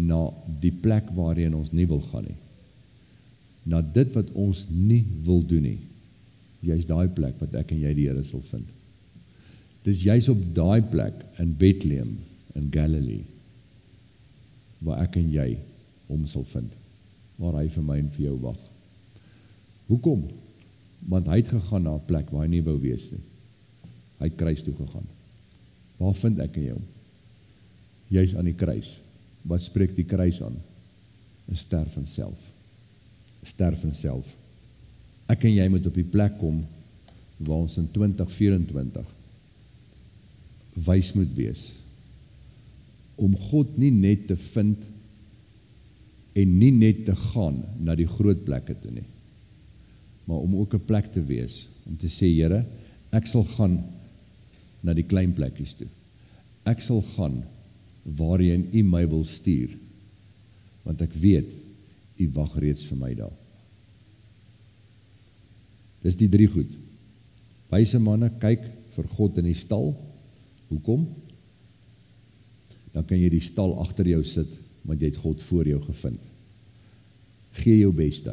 na 0.00 0.30
die 0.60 0.72
plek 0.72 1.10
waarheen 1.16 1.54
ons 1.54 1.72
nie 1.76 1.86
wil 1.88 2.00
gaan 2.10 2.24
nie. 2.24 2.38
Na 3.68 3.80
dit 3.82 4.12
wat 4.16 4.30
ons 4.32 4.64
nie 4.70 5.02
wil 5.24 5.42
doen 5.46 5.66
nie. 5.68 5.80
Jy's 6.64 6.88
daai 6.88 7.08
plek 7.12 7.36
wat 7.40 7.54
ek 7.60 7.72
en 7.74 7.82
jy 7.84 7.92
die 7.96 8.08
Here 8.08 8.24
sal 8.24 8.42
vind. 8.50 8.68
Dis 9.84 10.04
juis 10.04 10.28
op 10.32 10.40
daai 10.56 10.80
plek 10.92 11.22
in 11.40 11.54
Bethlehem 11.56 12.18
in 12.56 12.68
Galilee 12.72 13.24
waar 14.80 15.02
ek 15.04 15.18
en 15.20 15.28
jy 15.32 15.48
hom 16.08 16.26
sal 16.28 16.44
vind. 16.48 16.72
Waar 17.40 17.60
hy 17.60 17.66
vir 17.72 17.84
my 17.84 17.98
en 18.00 18.12
vir 18.12 18.26
jou 18.30 18.36
wag. 18.40 18.60
Hoekom? 19.90 20.24
Want 21.10 21.28
hy 21.28 21.40
het 21.40 21.52
gegaan 21.52 21.84
na 21.84 21.96
'n 21.96 22.06
plek 22.06 22.30
waar 22.30 22.44
hy 22.44 22.50
nie 22.50 22.64
wou 22.64 22.78
wees 22.80 23.10
nie. 23.12 23.24
Hy 24.20 24.28
het 24.28 24.36
kruis 24.36 24.62
toe 24.62 24.74
gegaan. 24.74 25.08
Waar 25.98 26.14
vind 26.14 26.38
ek 26.38 26.56
en 26.56 26.64
jou? 26.64 26.80
Jy's 28.10 28.34
aan 28.34 28.48
die 28.48 28.58
kruis. 28.58 28.98
Wat 29.46 29.62
spreek 29.62 29.94
die 29.96 30.06
kruis 30.08 30.42
aan? 30.42 30.58
'n 31.50 31.56
Sterf 31.56 31.94
van 31.94 32.06
self. 32.06 32.52
Sterf 33.42 33.80
van 33.80 33.92
self. 33.92 34.36
Ek 35.26 35.44
en 35.44 35.54
jy 35.54 35.68
moet 35.68 35.86
op 35.86 35.94
die 35.94 36.04
plek 36.04 36.38
kom 36.38 36.66
waar 37.38 37.64
ons 37.64 37.78
in 37.78 37.88
2024 37.90 39.06
wys 40.74 41.12
moet 41.12 41.32
wees 41.34 41.72
om 43.16 43.36
God 43.36 43.78
nie 43.78 43.90
net 43.90 44.26
te 44.28 44.36
vind 44.36 44.84
en 46.32 46.58
nie 46.58 46.70
net 46.72 47.04
te 47.04 47.14
gaan 47.14 47.64
na 47.80 47.94
die 47.94 48.06
groot 48.06 48.44
plekke 48.44 48.76
toe 48.80 48.92
nie 48.92 49.06
maar 50.30 50.38
om 50.38 50.56
ook 50.56 50.74
'n 50.74 50.84
plek 50.84 51.06
te 51.12 51.24
wees 51.24 51.68
om 51.86 51.96
te 51.96 52.06
sê 52.06 52.26
Here, 52.34 52.64
ek 53.10 53.26
sal 53.26 53.44
gaan 53.44 53.84
na 54.80 54.94
die 54.94 55.06
klein 55.06 55.32
plekkies 55.32 55.74
toe. 55.74 55.88
Ek 56.64 56.80
sal 56.80 57.02
gaan 57.02 57.42
waarheen 58.16 58.68
U 58.72 58.82
my 58.86 59.04
wil 59.08 59.24
stuur. 59.24 59.76
Want 60.86 61.02
ek 61.04 61.14
weet 61.20 61.52
U 62.20 62.28
wag 62.36 62.56
reeds 62.60 62.84
vir 62.88 62.98
my 63.00 63.12
daar. 63.16 63.36
Dis 66.04 66.16
die 66.16 66.30
drie 66.32 66.48
goed. 66.48 66.72
Wyse 67.70 68.00
manne 68.02 68.30
kyk 68.40 68.64
vir 68.96 69.08
God 69.16 69.38
in 69.40 69.50
die 69.50 69.58
stal. 69.58 69.92
Hoekom? 70.70 71.06
Dan 72.94 73.06
kan 73.06 73.20
jy 73.20 73.30
die 73.32 73.44
stal 73.44 73.76
agter 73.82 74.08
jou 74.10 74.22
sit 74.26 74.58
want 74.80 75.02
jy 75.02 75.10
het 75.10 75.18
God 75.20 75.42
voor 75.44 75.68
jou 75.68 75.78
gevind. 75.84 76.22
Gee 77.60 77.82
jou 77.82 77.90
beste. 77.92 78.32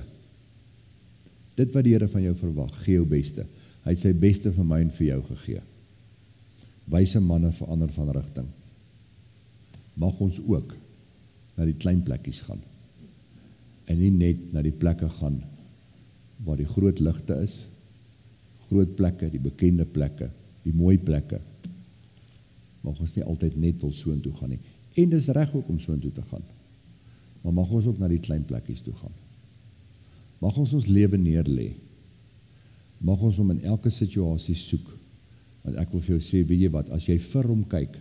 Dit 1.59 1.73
wat 1.75 1.83
die 1.83 1.91
Here 1.91 2.07
van 2.07 2.23
jou 2.23 2.31
verwag, 2.39 2.71
gee 2.85 2.95
jou 2.95 3.07
beste. 3.09 3.43
Hy 3.83 3.91
het 3.91 3.99
sy 3.99 4.13
beste 4.15 4.53
vir 4.55 4.67
my 4.67 4.79
en 4.85 4.93
vir 4.95 5.09
jou 5.09 5.17
gegee. 5.27 5.63
Wyse 6.87 7.19
manne 7.19 7.51
verander 7.51 7.91
van 7.91 8.13
rigting. 8.15 8.47
Mag 9.97 10.19
ons 10.21 10.39
ook 10.45 10.75
na 11.57 11.65
die 11.65 11.77
klein 11.77 12.03
plekkies 12.05 12.43
gaan. 12.45 12.61
En 13.89 13.99
nie 13.99 14.11
net 14.13 14.51
na 14.53 14.61
die 14.65 14.75
plekke 14.75 15.09
gaan 15.19 15.41
waar 16.45 16.59
die 16.59 16.69
groot 16.69 16.99
ligte 17.01 17.33
is, 17.41 17.63
groot 18.67 18.93
plekke, 18.99 19.31
die 19.33 19.41
bekende 19.41 19.87
plekke, 19.89 20.29
die 20.67 20.73
mooi 20.75 20.97
plekke. 21.01 21.39
Mag 22.85 22.99
ons 23.01 23.15
nie 23.17 23.25
altyd 23.25 23.55
net 23.57 23.79
wil 23.81 23.93
soontoe 23.95 24.33
gaan 24.37 24.53
nie. 24.53 24.61
En 25.01 25.09
dis 25.09 25.29
reg 25.33 25.55
ook 25.55 25.69
om 25.71 25.79
soontoe 25.81 26.11
te 26.13 26.25
gaan. 26.29 26.45
Maar 27.41 27.55
mag 27.57 27.71
ons 27.73 27.87
ook 27.89 27.97
na 28.01 28.09
die 28.11 28.21
klein 28.21 28.45
plekkies 28.45 28.83
toe 28.85 28.93
gaan. 28.97 29.13
Mag 30.43 30.57
ons 30.61 30.73
ons 30.77 30.89
lewe 30.91 31.17
neerlê. 31.17 31.71
Mag 33.01 33.21
ons 33.25 33.39
hom 33.41 33.53
in 33.53 33.63
elke 33.65 33.89
situasie 33.93 34.55
soek. 34.57 34.85
Want 35.63 35.79
ek 35.81 35.93
wil 35.93 36.03
vir 36.03 36.15
jou 36.17 36.23
sê, 36.23 36.43
weet 36.45 36.65
jy 36.65 36.71
wat, 36.73 36.91
as 36.93 37.07
jy 37.09 37.17
vir 37.21 37.49
hom 37.49 37.63
kyk, 37.69 37.97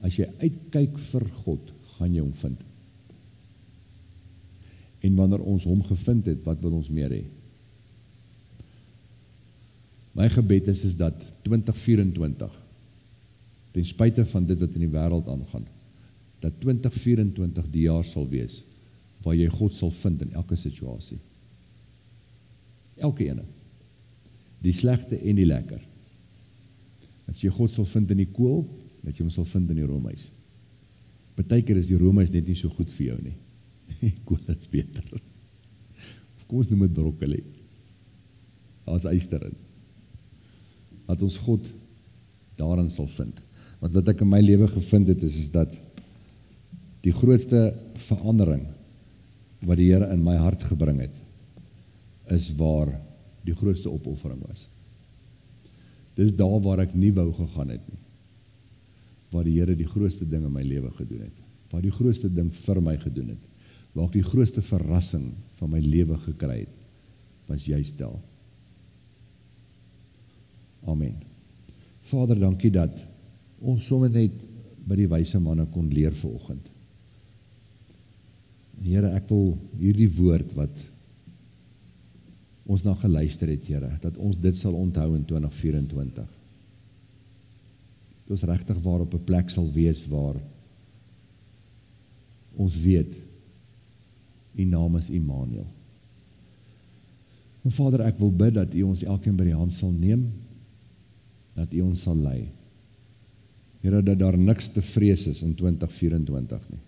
as 0.00 0.16
jy 0.16 0.28
uitkyk 0.40 0.96
vir 1.10 1.26
God, 1.44 1.72
gaan 1.96 2.14
jy 2.14 2.22
hom 2.24 2.32
vind. 2.42 2.62
En 5.04 5.16
wanneer 5.16 5.44
ons 5.48 5.64
hom 5.68 5.82
gevind 5.84 6.28
het, 6.28 6.40
wat 6.44 6.60
wil 6.64 6.78
ons 6.78 6.90
meer 6.92 7.12
hê? 7.12 7.22
My 10.16 10.26
gebed 10.32 10.68
is 10.72 10.82
is 10.88 10.96
dat 10.98 11.22
2024 11.46 12.56
ten 13.70 13.86
spyte 13.86 14.24
van 14.26 14.48
dit 14.48 14.58
wat 14.58 14.74
in 14.74 14.82
die 14.82 14.90
wêreld 14.90 15.28
aangaan, 15.30 15.66
dat 16.42 16.56
2024 16.64 17.68
die 17.70 17.86
jaar 17.86 18.04
sal 18.04 18.26
wees 18.28 18.60
waar 19.22 19.36
jy 19.36 19.46
God 19.52 19.76
sal 19.76 19.92
vind 19.92 20.24
in 20.24 20.32
elke 20.32 20.56
situasie. 20.56 21.18
Elke 23.00 23.26
ene. 23.28 23.44
Die 24.64 24.72
slegte 24.76 25.18
en 25.20 25.36
die 25.36 25.48
lekker. 25.48 25.80
As 27.28 27.42
jy 27.44 27.52
God 27.52 27.72
sal 27.72 27.86
vind 27.88 28.10
in 28.12 28.22
die 28.24 28.30
kool, 28.32 28.64
dat 29.04 29.16
jy 29.16 29.24
hom 29.24 29.32
sal 29.32 29.48
vind 29.48 29.70
in 29.72 29.80
die 29.80 29.88
roomys. 29.88 30.28
Partykeer 31.38 31.80
is 31.80 31.90
die 31.92 31.98
roomys 32.00 32.32
net 32.34 32.48
nie 32.48 32.58
so 32.58 32.72
goed 32.74 32.92
vir 32.96 33.12
jou 33.12 33.18
nie. 33.24 33.36
kool 34.28 34.40
is 34.52 34.70
beter. 34.70 35.06
Of 36.36 36.46
kom 36.46 36.60
ons 36.60 36.70
noem 36.70 36.86
dit 36.86 36.96
broccoli. 36.98 37.42
As 38.90 39.06
eyster 39.08 39.44
in. 39.48 39.56
Dat 41.08 41.22
ons 41.26 41.38
God 41.44 41.70
daarin 42.60 42.90
sal 42.92 43.08
vind. 43.16 43.40
Want 43.80 43.96
wat 43.96 44.10
ek 44.12 44.24
in 44.24 44.30
my 44.30 44.42
lewe 44.44 44.68
gevind 44.68 45.08
het 45.08 45.22
is 45.24 45.38
is 45.40 45.52
dat 45.54 45.72
die 47.00 47.14
grootste 47.16 47.70
verandering 48.10 48.66
wat 49.64 49.80
die 49.80 49.88
Here 49.88 50.10
in 50.12 50.20
my 50.24 50.36
hart 50.40 50.62
gebring 50.68 51.00
het 51.00 51.16
is 52.30 52.50
waar 52.58 52.92
die 53.44 53.56
grootste 53.56 53.90
opoffering 53.90 54.42
was. 54.44 54.66
Dis 56.14 56.34
daar 56.36 56.60
waar 56.62 56.84
ek 56.84 56.92
nie 56.94 57.12
wou 57.16 57.30
gegaan 57.34 57.72
het 57.72 57.86
nie. 57.88 58.00
Waar 59.30 59.46
die 59.46 59.58
Here 59.58 59.76
die 59.78 59.88
grootste 59.88 60.26
ding 60.28 60.44
in 60.46 60.52
my 60.52 60.64
lewe 60.66 60.90
gedoen 60.96 61.26
het. 61.28 61.38
Waar 61.70 61.84
die 61.84 61.94
grootste 61.94 62.30
ding 62.32 62.50
vir 62.54 62.80
my 62.82 62.96
gedoen 62.98 63.34
het. 63.36 63.46
Waar 63.94 64.08
ek 64.08 64.18
die 64.18 64.26
grootste 64.26 64.62
verrassing 64.62 65.30
van 65.58 65.72
my 65.72 65.80
lewe 65.82 66.18
gekry 66.22 66.60
het, 66.64 66.76
was 67.50 67.66
juist 67.66 67.98
daar. 67.98 68.18
Amen. 70.86 71.18
Vader, 72.06 72.38
dankie 72.38 72.70
dat 72.74 73.02
ons 73.60 73.86
sommer 73.86 74.10
net 74.10 74.34
by 74.86 74.96
die 74.98 75.08
wyse 75.10 75.38
manne 75.42 75.66
kon 75.74 75.90
leer 75.92 76.14
vanoggend. 76.16 76.70
Here, 78.80 79.10
ek 79.12 79.28
wil 79.28 79.52
hierdie 79.78 80.08
woord 80.16 80.54
wat 80.56 80.84
ons 82.70 82.86
na 82.86 82.94
geluister 82.96 83.50
het, 83.52 83.66
Here, 83.68 83.90
dat 84.00 84.16
ons 84.16 84.38
dit 84.40 84.56
sal 84.56 84.78
onthou 84.78 85.12
in 85.18 85.26
2024. 85.28 86.39
Dat 88.30 88.38
ons 88.38 88.46
regtig 88.46 88.78
waar 88.78 89.00
op 89.00 89.14
'n 89.14 89.24
plek 89.24 89.48
sal 89.50 89.66
wees 89.72 90.06
waar 90.06 90.36
ons 92.54 92.76
weet 92.76 93.14
U 94.54 94.64
naam 94.64 94.96
is 94.96 95.10
Immanuel. 95.10 95.66
En 97.62 97.70
Vader, 97.70 98.00
ek 98.00 98.18
wil 98.18 98.32
bid 98.32 98.54
dat 98.54 98.74
U 98.74 98.82
ons 98.82 99.02
elkeen 99.02 99.36
by 99.36 99.44
die 99.44 99.54
hand 99.54 99.72
sal 99.72 99.90
neem, 99.90 100.32
dat 101.54 101.74
U 101.74 101.80
ons 101.80 102.02
sal 102.02 102.16
lei. 102.16 102.48
Here, 103.80 104.02
dat 104.02 104.18
daar 104.18 104.38
niks 104.38 104.68
te 104.68 104.82
vrees 104.82 105.26
is 105.26 105.42
in 105.42 105.54
2024 105.54 106.68
nie. 106.70 106.80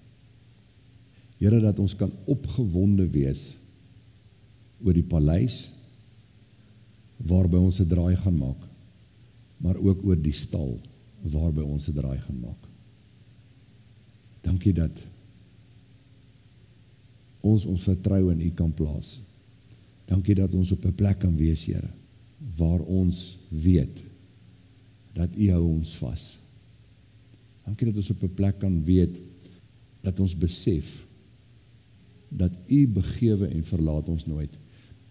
Here, 1.39 1.61
dat 1.61 1.79
ons 1.79 1.97
kan 1.97 2.13
opgewonde 2.25 3.07
wees 3.11 3.57
oor 4.85 4.93
die 4.93 5.07
paleis 5.07 5.71
waarby 7.17 7.57
ons 7.57 7.81
'n 7.81 7.89
draai 7.89 8.17
gaan 8.17 8.39
maak, 8.39 8.63
maar 9.59 9.77
ook 9.77 10.05
oor 10.05 10.23
die 10.23 10.33
stal 10.33 10.81
waarby 11.23 11.63
ons 11.63 11.89
'n 11.89 11.95
draai 11.95 12.19
gaan 12.19 12.41
maak. 12.41 12.69
Dankie 14.43 14.73
dat 14.73 15.03
ons 17.41 17.65
ons 17.65 17.83
vertroue 17.83 18.33
in 18.33 18.41
U 18.41 18.51
kan 18.51 18.75
plaas. 18.75 19.21
Dankie 20.07 20.35
dat 20.35 20.55
ons 20.55 20.73
op 20.73 20.85
'n 20.85 20.95
plek 20.95 21.19
kan 21.19 21.37
wees, 21.37 21.65
Here, 21.65 21.91
waar 22.57 22.81
ons 22.81 23.39
weet 23.49 24.03
dat 25.13 25.37
U 25.37 25.51
hou 25.51 25.65
ons 25.77 25.97
vas. 25.97 26.39
Dankie 27.65 27.87
dat 27.87 27.97
ons 27.97 28.11
op 28.11 28.23
'n 28.23 28.35
plek 28.35 28.59
kan 28.59 28.85
weet 28.85 29.21
dat 30.01 30.21
ons 30.21 30.37
besef 30.37 31.07
dat 32.29 32.53
U 32.67 32.89
begewe 32.89 33.47
en 33.47 33.65
verlaat 33.65 34.09
ons 34.09 34.27
nooit. 34.27 34.59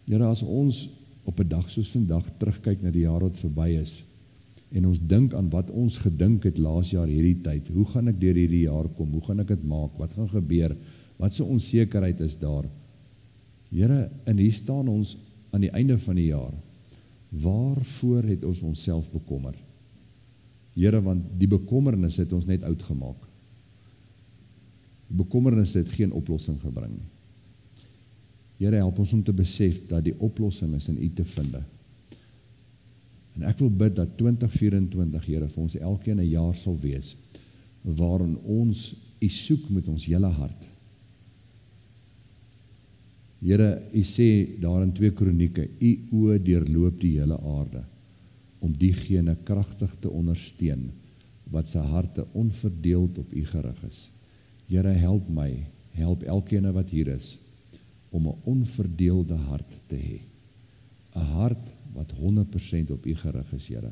Here, 0.06 0.26
as 0.26 0.42
ons 0.42 0.90
op 1.24 1.40
'n 1.40 1.48
dag 1.48 1.70
soos 1.70 1.92
vandag 1.92 2.38
terugkyk 2.38 2.82
na 2.82 2.92
die 2.92 3.02
jaar 3.02 3.20
wat 3.20 3.38
verby 3.38 3.78
is 3.80 4.04
en 4.72 4.88
ons 4.88 5.02
dink 5.04 5.34
aan 5.36 5.50
wat 5.52 5.72
ons 5.76 5.98
gedink 6.00 6.46
het 6.48 6.60
laas 6.62 6.94
jaar 6.94 7.10
hierdie 7.12 7.42
tyd, 7.44 7.68
hoe 7.76 7.86
gaan 7.92 8.08
ek 8.12 8.20
deur 8.22 8.38
hierdie 8.40 8.66
jaar 8.70 8.88
kom? 8.96 9.12
Hoe 9.12 9.24
gaan 9.26 9.44
ek 9.44 9.52
dit 9.52 9.66
maak? 9.68 9.98
Wat 10.00 10.14
gaan 10.16 10.30
gebeur? 10.32 10.76
Wat 11.20 11.36
se 11.36 11.44
onsekerheid 11.44 12.22
is 12.24 12.38
daar? 12.40 12.70
Here, 13.72 14.10
en 14.28 14.40
hier 14.40 14.56
staan 14.56 14.88
ons 14.92 15.18
aan 15.52 15.66
die 15.66 15.74
einde 15.76 15.98
van 16.00 16.18
die 16.20 16.30
jaar. 16.30 16.56
Waarvoor 17.32 18.28
het 18.32 18.46
ons 18.48 18.64
onsself 18.68 19.12
bekommer? 19.12 19.56
Here, 20.76 21.02
want 21.04 21.28
die 21.40 21.50
bekommernis 21.52 22.20
het 22.20 22.32
ons 22.36 22.48
net 22.48 22.64
oud 22.68 22.84
gemaak. 22.88 23.28
Die 25.12 25.20
bekommernis 25.20 25.76
het 25.76 25.92
geen 25.92 26.16
oplossing 26.16 26.60
gebring 26.64 26.96
nie. 26.96 27.10
Here 28.62 28.78
help 28.78 29.00
ons 29.02 29.12
om 29.16 29.24
te 29.26 29.34
besef 29.34 29.82
dat 29.90 30.06
die 30.06 30.16
oplossing 30.22 30.76
is 30.78 30.88
in 30.92 31.00
U 31.02 31.10
te 31.18 31.26
vind. 31.26 31.56
En 33.36 33.48
ek 33.48 33.60
wil 33.60 33.70
bid 33.70 33.96
dat 33.96 34.18
2024 34.18 35.26
Here 35.26 35.48
vir 35.48 35.64
ons 35.64 35.76
elkeen 35.76 36.20
'n 36.20 36.30
jaar 36.30 36.56
sal 36.56 36.78
wees 36.80 37.16
waarin 37.84 38.38
ons 38.38 38.96
U 39.22 39.28
soek 39.30 39.70
met 39.70 39.88
ons 39.88 40.06
hele 40.06 40.28
hart. 40.28 40.70
Here, 43.42 43.82
U 43.94 44.02
sê 44.02 44.60
daar 44.62 44.84
in 44.84 44.94
2 44.94 45.14
Kronieke, 45.18 45.68
U 45.80 45.92
oë 46.12 46.40
deurloop 46.42 47.00
die 47.02 47.20
hele 47.20 47.38
aarde 47.38 47.84
om 48.62 48.74
diegene 48.78 49.36
kragtig 49.44 49.96
te 50.00 50.10
ondersteun 50.10 50.92
wat 51.52 51.68
se 51.68 51.80
harte 51.80 52.26
onverdeeld 52.34 53.18
op 53.18 53.34
U 53.34 53.46
gerig 53.46 53.84
is. 53.84 54.10
Here, 54.68 54.94
help 54.94 55.30
my, 55.30 55.66
help 55.98 56.24
elkeen 56.24 56.70
wat 56.74 56.90
hier 56.90 57.08
is 57.08 57.38
om 58.12 58.28
'n 58.28 58.42
onverdeelde 58.44 59.36
hart 59.36 59.72
te 59.88 59.96
hê. 59.96 60.20
'n 61.16 61.26
Hart 61.36 61.74
wat 61.94 62.14
100% 62.18 62.92
op 62.92 63.06
U 63.06 63.16
gerig 63.16 63.54
is, 63.54 63.68
Here. 63.68 63.92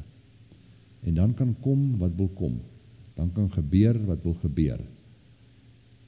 En 0.99 1.13
dan 1.13 1.33
kan 1.33 1.55
kom 1.59 1.97
wat 1.97 2.15
wil 2.15 2.27
kom. 2.27 2.59
Dan 3.15 3.31
kan 3.31 3.51
gebeur 3.51 4.05
wat 4.05 4.23
wil 4.23 4.33
gebeur. 4.33 4.79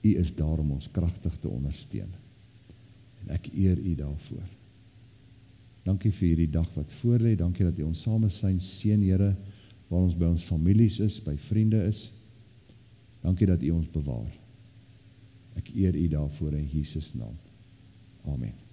U 0.01 0.15
is 0.15 0.36
daar 0.36 0.60
om 0.60 0.71
ons 0.71 0.91
kragtig 0.91 1.38
te 1.38 1.49
ondersteun. 1.49 2.12
En 3.21 3.36
ek 3.36 3.51
eer 3.54 3.77
U 3.77 3.95
daarvoor. 3.95 4.47
Dankie 5.86 6.12
vir 6.13 6.27
hierdie 6.27 6.51
dag 6.54 6.69
wat 6.75 6.93
voorlê. 7.01 7.36
Dankie 7.38 7.65
dat 7.65 7.80
U 7.80 7.89
ons 7.89 8.01
same 8.01 8.30
syn 8.30 8.60
seën, 8.62 9.01
Here, 9.01 9.36
waar 9.89 10.08
ons 10.08 10.17
by 10.17 10.30
ons 10.30 10.47
families 10.47 10.99
is, 11.04 11.19
by 11.23 11.36
vriende 11.38 11.84
is. 11.89 12.10
Dankie 13.21 13.49
dat 13.49 13.63
U 13.63 13.77
ons 13.77 13.91
bewaar. 13.91 14.32
Ek 15.60 15.73
eer 15.75 15.97
U 15.97 16.08
daarvoor 16.17 16.58
in 16.58 16.67
Jesus 16.71 17.13
naam. 17.13 17.38
Amen. 18.25 18.70